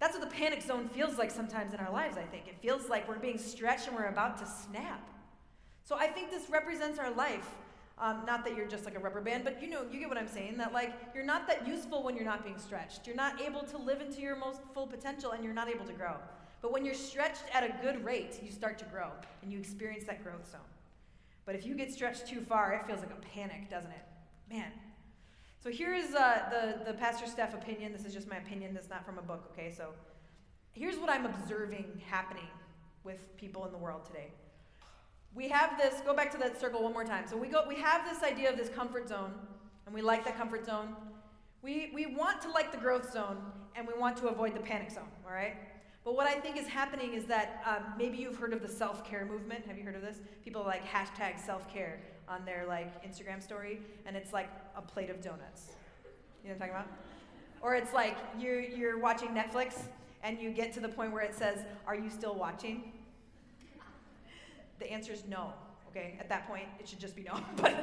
That's 0.00 0.16
what 0.16 0.28
the 0.28 0.34
panic 0.34 0.62
zone 0.62 0.88
feels 0.88 1.18
like 1.18 1.30
sometimes 1.30 1.74
in 1.74 1.80
our 1.80 1.92
lives, 1.92 2.16
I 2.16 2.22
think. 2.22 2.46
It 2.48 2.56
feels 2.60 2.88
like 2.88 3.08
we're 3.08 3.18
being 3.18 3.38
stretched 3.38 3.88
and 3.88 3.96
we're 3.96 4.06
about 4.06 4.38
to 4.38 4.46
snap. 4.46 5.08
So 5.84 5.96
I 5.96 6.06
think 6.08 6.30
this 6.30 6.50
represents 6.50 6.98
our 6.98 7.10
life. 7.10 7.48
Um, 8.00 8.22
not 8.26 8.44
that 8.44 8.56
you're 8.56 8.68
just 8.68 8.84
like 8.84 8.94
a 8.94 9.00
rubber 9.00 9.20
band, 9.20 9.42
but 9.42 9.60
you 9.60 9.68
know, 9.68 9.82
you 9.90 9.98
get 9.98 10.08
what 10.08 10.18
I'm 10.18 10.28
saying. 10.28 10.56
That 10.58 10.72
like 10.72 10.94
you're 11.14 11.24
not 11.24 11.48
that 11.48 11.66
useful 11.66 12.04
when 12.04 12.14
you're 12.14 12.24
not 12.24 12.44
being 12.44 12.58
stretched. 12.58 13.06
You're 13.06 13.16
not 13.16 13.40
able 13.40 13.62
to 13.62 13.78
live 13.78 14.00
into 14.00 14.20
your 14.20 14.36
most 14.36 14.60
full 14.72 14.86
potential, 14.86 15.32
and 15.32 15.42
you're 15.42 15.54
not 15.54 15.68
able 15.68 15.84
to 15.86 15.92
grow. 15.92 16.14
But 16.60 16.72
when 16.72 16.84
you're 16.84 16.94
stretched 16.94 17.44
at 17.52 17.62
a 17.62 17.72
good 17.82 18.04
rate, 18.04 18.40
you 18.42 18.50
start 18.50 18.78
to 18.78 18.84
grow, 18.86 19.10
and 19.42 19.52
you 19.52 19.58
experience 19.58 20.04
that 20.04 20.22
growth 20.24 20.50
zone. 20.50 20.60
But 21.46 21.54
if 21.54 21.64
you 21.64 21.74
get 21.74 21.92
stretched 21.92 22.26
too 22.26 22.40
far, 22.40 22.74
it 22.74 22.86
feels 22.86 23.00
like 23.00 23.10
a 23.10 23.26
panic, 23.34 23.70
doesn't 23.70 23.90
it? 23.90 24.04
Man. 24.50 24.72
So 25.60 25.70
here 25.70 25.94
is 25.94 26.14
uh, 26.14 26.48
the 26.50 26.92
the 26.92 26.98
Pastor 26.98 27.26
Steph 27.26 27.54
opinion. 27.54 27.92
This 27.92 28.04
is 28.04 28.12
just 28.12 28.28
my 28.28 28.36
opinion. 28.36 28.74
This 28.74 28.88
not 28.88 29.04
from 29.04 29.18
a 29.18 29.22
book. 29.22 29.50
Okay, 29.52 29.72
so 29.76 29.90
here's 30.72 30.98
what 30.98 31.10
I'm 31.10 31.26
observing 31.26 32.00
happening 32.06 32.48
with 33.04 33.36
people 33.36 33.64
in 33.66 33.72
the 33.72 33.78
world 33.78 34.04
today 34.04 34.30
we 35.34 35.48
have 35.48 35.76
this 35.78 36.00
go 36.04 36.14
back 36.14 36.30
to 36.32 36.38
that 36.38 36.60
circle 36.60 36.82
one 36.82 36.92
more 36.92 37.04
time 37.04 37.24
so 37.28 37.36
we 37.36 37.48
go 37.48 37.64
we 37.68 37.76
have 37.76 38.04
this 38.04 38.22
idea 38.22 38.50
of 38.50 38.56
this 38.56 38.68
comfort 38.68 39.08
zone 39.08 39.32
and 39.86 39.94
we 39.94 40.02
like 40.02 40.24
that 40.24 40.36
comfort 40.36 40.64
zone 40.64 40.94
we 41.62 41.90
we 41.94 42.06
want 42.06 42.40
to 42.40 42.50
like 42.50 42.72
the 42.72 42.78
growth 42.78 43.12
zone 43.12 43.38
and 43.76 43.86
we 43.86 43.94
want 43.98 44.16
to 44.16 44.28
avoid 44.28 44.54
the 44.54 44.60
panic 44.60 44.90
zone 44.90 45.08
all 45.26 45.32
right 45.32 45.56
but 46.08 46.16
what 46.16 46.26
i 46.26 46.40
think 46.40 46.56
is 46.56 46.66
happening 46.66 47.12
is 47.12 47.26
that 47.26 47.62
um, 47.66 47.92
maybe 47.98 48.16
you've 48.16 48.38
heard 48.38 48.54
of 48.54 48.62
the 48.62 48.68
self-care 48.68 49.26
movement 49.26 49.66
have 49.66 49.76
you 49.76 49.84
heard 49.84 49.94
of 49.94 50.00
this 50.00 50.20
people 50.42 50.62
like 50.64 50.82
hashtag 50.82 51.38
self-care 51.38 52.00
on 52.26 52.42
their 52.46 52.64
like 52.66 53.04
instagram 53.04 53.42
story 53.42 53.78
and 54.06 54.16
it's 54.16 54.32
like 54.32 54.48
a 54.74 54.80
plate 54.80 55.10
of 55.10 55.20
donuts 55.20 55.72
you 56.42 56.48
know 56.48 56.54
what 56.56 56.62
i'm 56.62 56.70
talking 56.70 56.74
about 56.74 56.88
or 57.60 57.74
it's 57.74 57.92
like 57.92 58.16
you're, 58.38 58.58
you're 58.58 58.98
watching 58.98 59.28
netflix 59.28 59.82
and 60.22 60.40
you 60.40 60.50
get 60.50 60.72
to 60.72 60.80
the 60.80 60.88
point 60.88 61.12
where 61.12 61.22
it 61.22 61.34
says 61.34 61.58
are 61.86 61.94
you 61.94 62.08
still 62.08 62.34
watching 62.34 62.90
the 64.78 64.90
answer 64.90 65.12
is 65.12 65.24
no. 65.28 65.52
Okay, 65.90 66.16
at 66.20 66.28
that 66.28 66.46
point, 66.46 66.64
it 66.78 66.86
should 66.86 67.00
just 67.00 67.16
be 67.16 67.22
no. 67.22 67.32
but, 67.56 67.74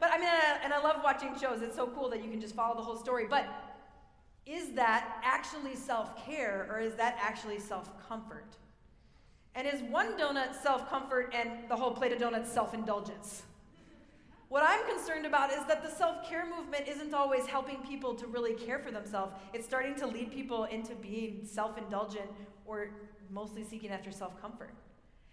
but 0.00 0.10
I 0.10 0.18
mean, 0.18 0.28
and 0.64 0.72
I 0.72 0.82
love 0.82 1.02
watching 1.04 1.38
shows. 1.38 1.60
It's 1.62 1.76
so 1.76 1.86
cool 1.88 2.08
that 2.08 2.24
you 2.24 2.30
can 2.30 2.40
just 2.40 2.54
follow 2.54 2.74
the 2.74 2.82
whole 2.82 2.96
story. 2.96 3.26
But 3.28 3.46
is 4.46 4.70
that 4.72 5.20
actually 5.22 5.76
self 5.76 6.24
care 6.26 6.66
or 6.70 6.80
is 6.80 6.94
that 6.94 7.18
actually 7.20 7.58
self 7.58 7.90
comfort? 8.08 8.56
And 9.54 9.66
is 9.66 9.82
one 9.82 10.18
donut 10.18 10.60
self 10.62 10.88
comfort 10.88 11.34
and 11.34 11.50
the 11.68 11.76
whole 11.76 11.92
plate 11.92 12.12
of 12.12 12.18
donuts 12.18 12.52
self 12.52 12.74
indulgence? 12.74 13.42
What 14.48 14.64
I'm 14.66 14.84
concerned 14.88 15.26
about 15.26 15.52
is 15.52 15.64
that 15.68 15.84
the 15.84 15.90
self 15.90 16.28
care 16.28 16.44
movement 16.44 16.88
isn't 16.88 17.14
always 17.14 17.46
helping 17.46 17.76
people 17.82 18.14
to 18.14 18.26
really 18.26 18.54
care 18.54 18.78
for 18.78 18.90
themselves. 18.90 19.32
It's 19.52 19.66
starting 19.66 19.94
to 19.96 20.06
lead 20.06 20.32
people 20.32 20.64
into 20.64 20.94
being 20.96 21.40
self 21.44 21.78
indulgent 21.78 22.30
or 22.66 22.90
mostly 23.30 23.62
seeking 23.62 23.90
after 23.90 24.10
self 24.10 24.40
comfort. 24.40 24.70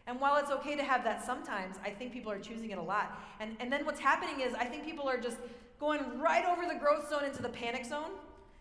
And 0.06 0.22
while 0.22 0.38
it's 0.38 0.52
okay 0.52 0.76
to 0.76 0.84
have 0.84 1.04
that 1.04 1.26
sometimes, 1.26 1.76
I 1.84 1.90
think 1.90 2.14
people 2.14 2.32
are 2.32 2.40
choosing 2.40 2.70
it 2.70 2.78
a 2.78 2.82
lot. 2.82 3.20
And, 3.42 3.58
and 3.60 3.72
then 3.72 3.86
what's 3.86 4.00
happening 4.00 4.40
is 4.40 4.54
I 4.54 4.64
think 4.64 4.86
people 4.86 5.08
are 5.10 5.18
just 5.18 5.38
going 5.80 6.20
right 6.20 6.46
over 6.46 6.66
the 6.66 6.80
growth 6.80 7.10
zone 7.10 7.26
into 7.26 7.42
the 7.42 7.50
panic 7.50 7.86
zone 7.86 8.12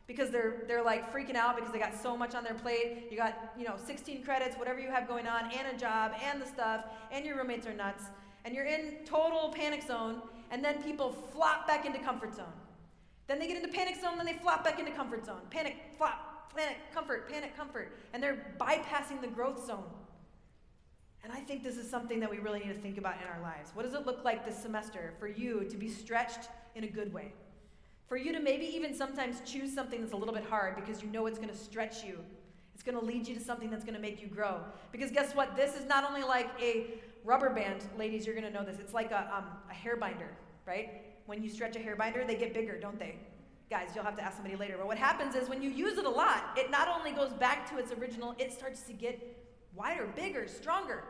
because 0.07 0.31
they're, 0.31 0.63
they're 0.69 0.85
like 0.85 1.13
freaking 1.13 1.35
out 1.35 1.57
because 1.57 1.73
they 1.73 1.79
got 1.79 2.01
so 2.01 2.17
much 2.17 2.35
on 2.35 2.45
their 2.45 2.55
plate. 2.55 3.09
You 3.11 3.17
got, 3.17 3.53
you 3.59 3.65
know, 3.65 3.75
16 3.87 4.23
credits, 4.23 4.57
whatever 4.57 4.81
you 4.81 4.91
have 4.91 5.09
going 5.09 5.27
on, 5.27 5.51
and 5.53 5.75
a 5.75 5.79
job, 5.79 6.13
and 6.23 6.41
the 6.41 6.47
stuff, 6.47 6.85
and 7.11 7.25
your 7.25 7.37
roommates 7.37 7.67
are 7.67 7.75
nuts. 7.75 8.05
And 8.45 8.55
you're 8.55 8.67
in 8.67 8.99
total 9.05 9.53
panic 9.53 9.83
zone, 9.83 10.23
and 10.51 10.65
then 10.65 10.83
people 10.83 11.11
flop 11.33 11.67
back 11.67 11.85
into 11.85 11.99
comfort 11.99 12.35
zone. 12.35 12.53
Then 13.27 13.41
they 13.41 13.49
get 13.49 13.57
into 13.57 13.69
panic 13.69 14.01
zone, 14.01 14.17
then 14.17 14.27
they 14.27 14.35
flop 14.35 14.63
back 14.63 14.79
into 14.79 14.93
comfort 14.93 15.27
zone. 15.27 15.41
Panic, 15.51 15.77
flop, 15.99 16.55
panic, 16.57 16.77
comfort, 16.95 17.29
panic, 17.29 17.57
comfort. 17.57 17.93
And 18.13 18.23
they're 18.23 18.55
bypassing 18.61 19.21
the 19.21 19.27
growth 19.27 19.67
zone. 19.67 19.85
And 21.25 21.33
I 21.33 21.41
think 21.41 21.65
this 21.65 21.77
is 21.77 21.91
something 21.91 22.21
that 22.21 22.31
we 22.31 22.39
really 22.39 22.61
need 22.61 22.69
to 22.69 22.81
think 22.81 22.99
about 22.99 23.17
in 23.21 23.27
our 23.27 23.43
lives. 23.43 23.71
What 23.75 23.83
does 23.83 23.95
it 23.95 24.07
look 24.07 24.25
like 24.25 24.47
this 24.47 24.57
semester 24.57 25.13
for 25.19 25.27
you 25.27 25.67
to 25.69 25.77
be 25.77 25.89
stretched 25.89 26.49
in 26.77 26.85
a 26.85 26.87
good 26.87 27.13
way? 27.13 27.33
For 28.07 28.17
you 28.17 28.33
to 28.33 28.41
maybe 28.41 28.67
even 28.67 28.95
sometimes 28.95 29.41
choose 29.45 29.75
something 29.75 30.01
that's 30.01 30.13
a 30.13 30.17
little 30.17 30.35
bit 30.35 30.45
hard 30.45 30.77
because 30.77 31.03
you 31.03 31.09
know 31.09 31.27
it's 31.27 31.39
going 31.39 31.51
to 31.51 31.57
stretch 31.57 32.05
you. 32.05 32.19
It's 32.75 32.83
going 32.83 32.99
to 32.99 33.05
lead 33.05 33.27
you 33.27 33.35
to 33.35 33.41
something 33.41 33.71
that's 33.71 33.85
going 33.85 33.97
to 33.97 34.01
make 34.01 34.23
you 34.23 34.29
grow. 34.29 34.61
Because 34.93 35.11
guess 35.11 35.35
what? 35.35 35.57
This 35.57 35.77
is 35.77 35.87
not 35.87 36.05
only 36.05 36.23
like 36.23 36.49
a 36.61 37.01
rubber 37.25 37.51
band, 37.51 37.85
ladies, 37.99 38.27
you're 38.27 38.35
going 38.35 38.47
to 38.47 38.53
know 38.53 38.65
this. 38.65 38.79
It's 38.79 38.95
like 38.95 39.11
a, 39.11 39.31
um, 39.35 39.45
a 39.69 39.75
hair 39.75 39.97
binder, 39.97 40.29
right? 40.67 41.03
When 41.27 41.43
you 41.43 41.51
stretch 41.51 41.75
a 41.75 41.81
hair 41.81 41.97
binder, 41.97 42.25
they 42.25 42.37
get 42.37 42.55
bigger, 42.55 42.79
don't 42.79 42.99
they? 42.99 43.17
Guys, 43.69 43.89
you'll 43.95 44.05
have 44.05 44.15
to 44.17 44.23
ask 44.23 44.37
somebody 44.37 44.55
later. 44.55 44.77
But 44.79 44.87
what 44.87 44.99
happens 44.99 45.35
is 45.35 45.49
when 45.49 45.61
you 45.61 45.71
use 45.71 45.99
it 45.99 46.05
a 46.05 46.11
lot, 46.11 46.57
it 46.57 46.71
not 46.71 46.87
only 46.87 47.11
goes 47.11 47.33
back 47.33 47.69
to 47.71 47.79
its 47.79 47.91
original, 47.91 48.37
it 48.39 48.53
starts 48.53 48.83
to 48.83 48.93
get 48.93 49.37
wider, 49.75 50.07
bigger, 50.15 50.47
stronger. 50.47 51.03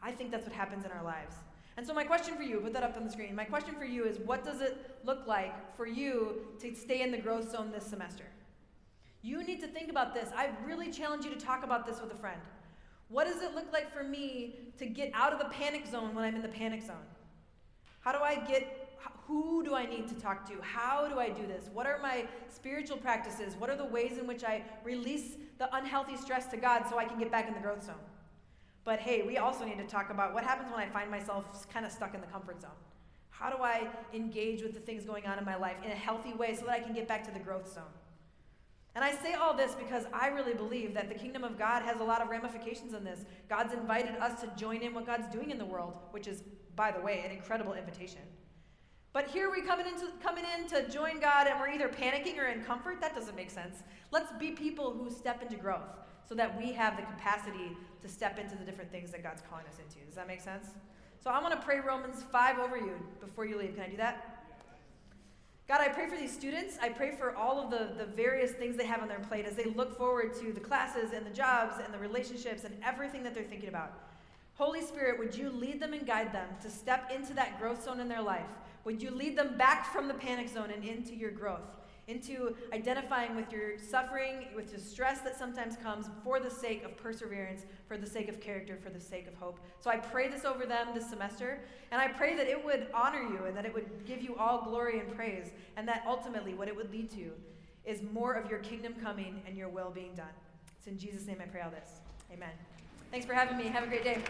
I 0.00 0.12
think 0.12 0.30
that's 0.30 0.46
what 0.46 0.54
happens 0.54 0.84
in 0.84 0.92
our 0.92 1.02
lives. 1.02 1.34
And 1.76 1.86
so, 1.86 1.92
my 1.92 2.04
question 2.04 2.36
for 2.36 2.42
you, 2.42 2.60
put 2.60 2.72
that 2.72 2.82
up 2.82 2.96
on 2.96 3.04
the 3.04 3.10
screen. 3.10 3.34
My 3.34 3.44
question 3.44 3.74
for 3.74 3.84
you 3.84 4.04
is 4.04 4.18
what 4.20 4.44
does 4.44 4.60
it 4.60 4.98
look 5.04 5.26
like 5.26 5.76
for 5.76 5.86
you 5.86 6.46
to 6.60 6.74
stay 6.74 7.02
in 7.02 7.10
the 7.10 7.18
growth 7.18 7.50
zone 7.50 7.70
this 7.70 7.84
semester? 7.84 8.24
You 9.22 9.44
need 9.44 9.60
to 9.60 9.66
think 9.66 9.90
about 9.90 10.14
this. 10.14 10.30
I 10.34 10.50
really 10.64 10.90
challenge 10.90 11.24
you 11.24 11.30
to 11.30 11.38
talk 11.38 11.64
about 11.64 11.86
this 11.86 12.00
with 12.00 12.12
a 12.12 12.16
friend. 12.16 12.40
What 13.08 13.26
does 13.26 13.42
it 13.42 13.54
look 13.54 13.72
like 13.72 13.92
for 13.92 14.02
me 14.02 14.54
to 14.78 14.86
get 14.86 15.10
out 15.14 15.32
of 15.32 15.38
the 15.38 15.46
panic 15.46 15.86
zone 15.86 16.14
when 16.14 16.24
I'm 16.24 16.34
in 16.34 16.42
the 16.42 16.48
panic 16.48 16.82
zone? 16.82 16.96
How 18.00 18.12
do 18.12 18.18
I 18.18 18.36
get, 18.36 18.98
who 19.26 19.62
do 19.62 19.74
I 19.74 19.84
need 19.84 20.08
to 20.08 20.14
talk 20.14 20.48
to? 20.48 20.54
How 20.62 21.08
do 21.08 21.18
I 21.18 21.28
do 21.28 21.46
this? 21.46 21.68
What 21.72 21.86
are 21.86 21.98
my 22.00 22.26
spiritual 22.48 22.96
practices? 22.96 23.54
What 23.58 23.68
are 23.68 23.76
the 23.76 23.84
ways 23.84 24.18
in 24.18 24.26
which 24.26 24.44
I 24.44 24.62
release 24.82 25.34
the 25.58 25.74
unhealthy 25.74 26.16
stress 26.16 26.46
to 26.48 26.56
God 26.56 26.84
so 26.88 26.98
I 26.98 27.04
can 27.04 27.18
get 27.18 27.30
back 27.30 27.48
in 27.48 27.54
the 27.54 27.60
growth 27.60 27.84
zone? 27.84 27.94
But 28.86 29.00
hey, 29.00 29.22
we 29.26 29.36
also 29.36 29.64
need 29.64 29.78
to 29.78 29.84
talk 29.84 30.10
about 30.10 30.32
what 30.32 30.44
happens 30.44 30.70
when 30.70 30.80
I 30.80 30.88
find 30.88 31.10
myself 31.10 31.68
kind 31.72 31.84
of 31.84 31.90
stuck 31.90 32.14
in 32.14 32.20
the 32.20 32.26
comfort 32.28 32.62
zone. 32.62 32.70
How 33.30 33.50
do 33.50 33.60
I 33.62 33.88
engage 34.14 34.62
with 34.62 34.74
the 34.74 34.80
things 34.80 35.04
going 35.04 35.26
on 35.26 35.38
in 35.38 35.44
my 35.44 35.56
life 35.56 35.76
in 35.84 35.90
a 35.90 35.96
healthy 35.96 36.32
way 36.32 36.54
so 36.54 36.66
that 36.66 36.70
I 36.70 36.78
can 36.78 36.94
get 36.94 37.08
back 37.08 37.24
to 37.24 37.32
the 37.32 37.40
growth 37.40 37.74
zone? 37.74 37.82
And 38.94 39.04
I 39.04 39.10
say 39.10 39.34
all 39.34 39.54
this 39.54 39.74
because 39.74 40.04
I 40.12 40.28
really 40.28 40.54
believe 40.54 40.94
that 40.94 41.08
the 41.08 41.16
kingdom 41.16 41.42
of 41.42 41.58
God 41.58 41.82
has 41.82 42.00
a 42.00 42.04
lot 42.04 42.22
of 42.22 42.28
ramifications 42.28 42.94
in 42.94 43.02
this. 43.02 43.24
God's 43.48 43.74
invited 43.74 44.14
us 44.16 44.40
to 44.42 44.50
join 44.56 44.82
in 44.82 44.94
what 44.94 45.04
God's 45.04 45.26
doing 45.34 45.50
in 45.50 45.58
the 45.58 45.66
world, 45.66 45.94
which 46.12 46.28
is, 46.28 46.44
by 46.76 46.92
the 46.92 47.00
way, 47.00 47.24
an 47.26 47.32
incredible 47.32 47.74
invitation. 47.74 48.22
But 49.12 49.26
here 49.26 49.50
we 49.50 49.62
coming 49.62 49.86
into 49.86 50.12
coming 50.22 50.44
in 50.56 50.68
to 50.68 50.88
join 50.88 51.18
God 51.18 51.48
and 51.48 51.58
we're 51.58 51.70
either 51.70 51.88
panicking 51.88 52.38
or 52.38 52.46
in 52.46 52.62
comfort. 52.62 53.00
That 53.00 53.16
doesn't 53.16 53.34
make 53.34 53.50
sense. 53.50 53.78
Let's 54.12 54.32
be 54.38 54.52
people 54.52 54.92
who 54.92 55.10
step 55.10 55.42
into 55.42 55.56
growth 55.56 55.88
so 56.28 56.34
that 56.34 56.58
we 56.58 56.72
have 56.72 56.96
the 56.96 57.02
capacity 57.02 57.76
to 58.02 58.08
step 58.08 58.38
into 58.38 58.56
the 58.56 58.64
different 58.64 58.90
things 58.90 59.10
that 59.12 59.22
God's 59.22 59.42
calling 59.48 59.64
us 59.66 59.78
into. 59.78 60.04
Does 60.06 60.16
that 60.16 60.26
make 60.26 60.40
sense? 60.40 60.68
So 61.22 61.30
I 61.30 61.40
want 61.40 61.54
to 61.54 61.60
pray 61.60 61.80
Romans 61.80 62.22
5 62.30 62.58
over 62.58 62.76
you 62.76 62.94
before 63.20 63.46
you 63.46 63.58
leave. 63.58 63.74
Can 63.74 63.84
I 63.84 63.88
do 63.88 63.96
that? 63.96 64.36
God, 65.68 65.80
I 65.80 65.88
pray 65.88 66.06
for 66.08 66.16
these 66.16 66.32
students. 66.32 66.78
I 66.80 66.90
pray 66.90 67.10
for 67.10 67.34
all 67.34 67.60
of 67.60 67.70
the, 67.70 67.94
the 67.98 68.04
various 68.04 68.52
things 68.52 68.76
they 68.76 68.86
have 68.86 69.02
on 69.02 69.08
their 69.08 69.18
plate 69.18 69.46
as 69.46 69.56
they 69.56 69.64
look 69.64 69.98
forward 69.98 70.34
to 70.40 70.52
the 70.52 70.60
classes 70.60 71.10
and 71.12 71.26
the 71.26 71.30
jobs 71.30 71.74
and 71.84 71.92
the 71.92 71.98
relationships 71.98 72.62
and 72.62 72.76
everything 72.84 73.24
that 73.24 73.34
they're 73.34 73.42
thinking 73.42 73.68
about. 73.68 73.92
Holy 74.54 74.80
Spirit, 74.80 75.18
would 75.18 75.34
you 75.34 75.50
lead 75.50 75.80
them 75.80 75.92
and 75.92 76.06
guide 76.06 76.32
them 76.32 76.48
to 76.62 76.70
step 76.70 77.10
into 77.12 77.34
that 77.34 77.60
growth 77.60 77.84
zone 77.84 77.98
in 77.98 78.08
their 78.08 78.22
life? 78.22 78.46
Would 78.84 79.02
you 79.02 79.10
lead 79.10 79.36
them 79.36 79.58
back 79.58 79.92
from 79.92 80.06
the 80.06 80.14
panic 80.14 80.48
zone 80.48 80.70
and 80.70 80.84
into 80.84 81.16
your 81.16 81.32
growth? 81.32 81.74
Into 82.08 82.54
identifying 82.72 83.34
with 83.34 83.50
your 83.50 83.78
suffering, 83.78 84.46
with 84.54 84.72
the 84.72 84.80
stress 84.80 85.20
that 85.20 85.36
sometimes 85.36 85.76
comes 85.76 86.06
for 86.22 86.38
the 86.38 86.50
sake 86.50 86.84
of 86.84 86.96
perseverance, 86.96 87.62
for 87.88 87.96
the 87.96 88.06
sake 88.06 88.28
of 88.28 88.40
character, 88.40 88.78
for 88.80 88.90
the 88.90 89.00
sake 89.00 89.26
of 89.26 89.34
hope. 89.34 89.58
So 89.80 89.90
I 89.90 89.96
pray 89.96 90.28
this 90.28 90.44
over 90.44 90.66
them 90.66 90.88
this 90.94 91.08
semester, 91.08 91.60
and 91.90 92.00
I 92.00 92.08
pray 92.08 92.36
that 92.36 92.46
it 92.46 92.64
would 92.64 92.86
honor 92.94 93.22
you 93.22 93.44
and 93.46 93.56
that 93.56 93.66
it 93.66 93.74
would 93.74 94.06
give 94.06 94.22
you 94.22 94.36
all 94.36 94.62
glory 94.62 95.00
and 95.00 95.14
praise, 95.16 95.50
and 95.76 95.88
that 95.88 96.04
ultimately 96.06 96.54
what 96.54 96.68
it 96.68 96.76
would 96.76 96.92
lead 96.92 97.10
to 97.12 97.32
is 97.84 98.02
more 98.12 98.34
of 98.34 98.48
your 98.50 98.60
kingdom 98.60 98.94
coming 99.02 99.42
and 99.46 99.56
your 99.56 99.68
will 99.68 99.90
being 99.90 100.14
done. 100.14 100.26
It's 100.78 100.86
in 100.86 100.98
Jesus' 100.98 101.26
name 101.26 101.38
I 101.40 101.46
pray 101.46 101.62
all 101.62 101.70
this. 101.70 102.00
Amen. 102.32 102.50
Thanks 103.10 103.26
for 103.26 103.34
having 103.34 103.56
me. 103.56 103.64
Have 103.64 103.84
a 103.84 103.86
great 103.86 104.04
day. 104.04 104.22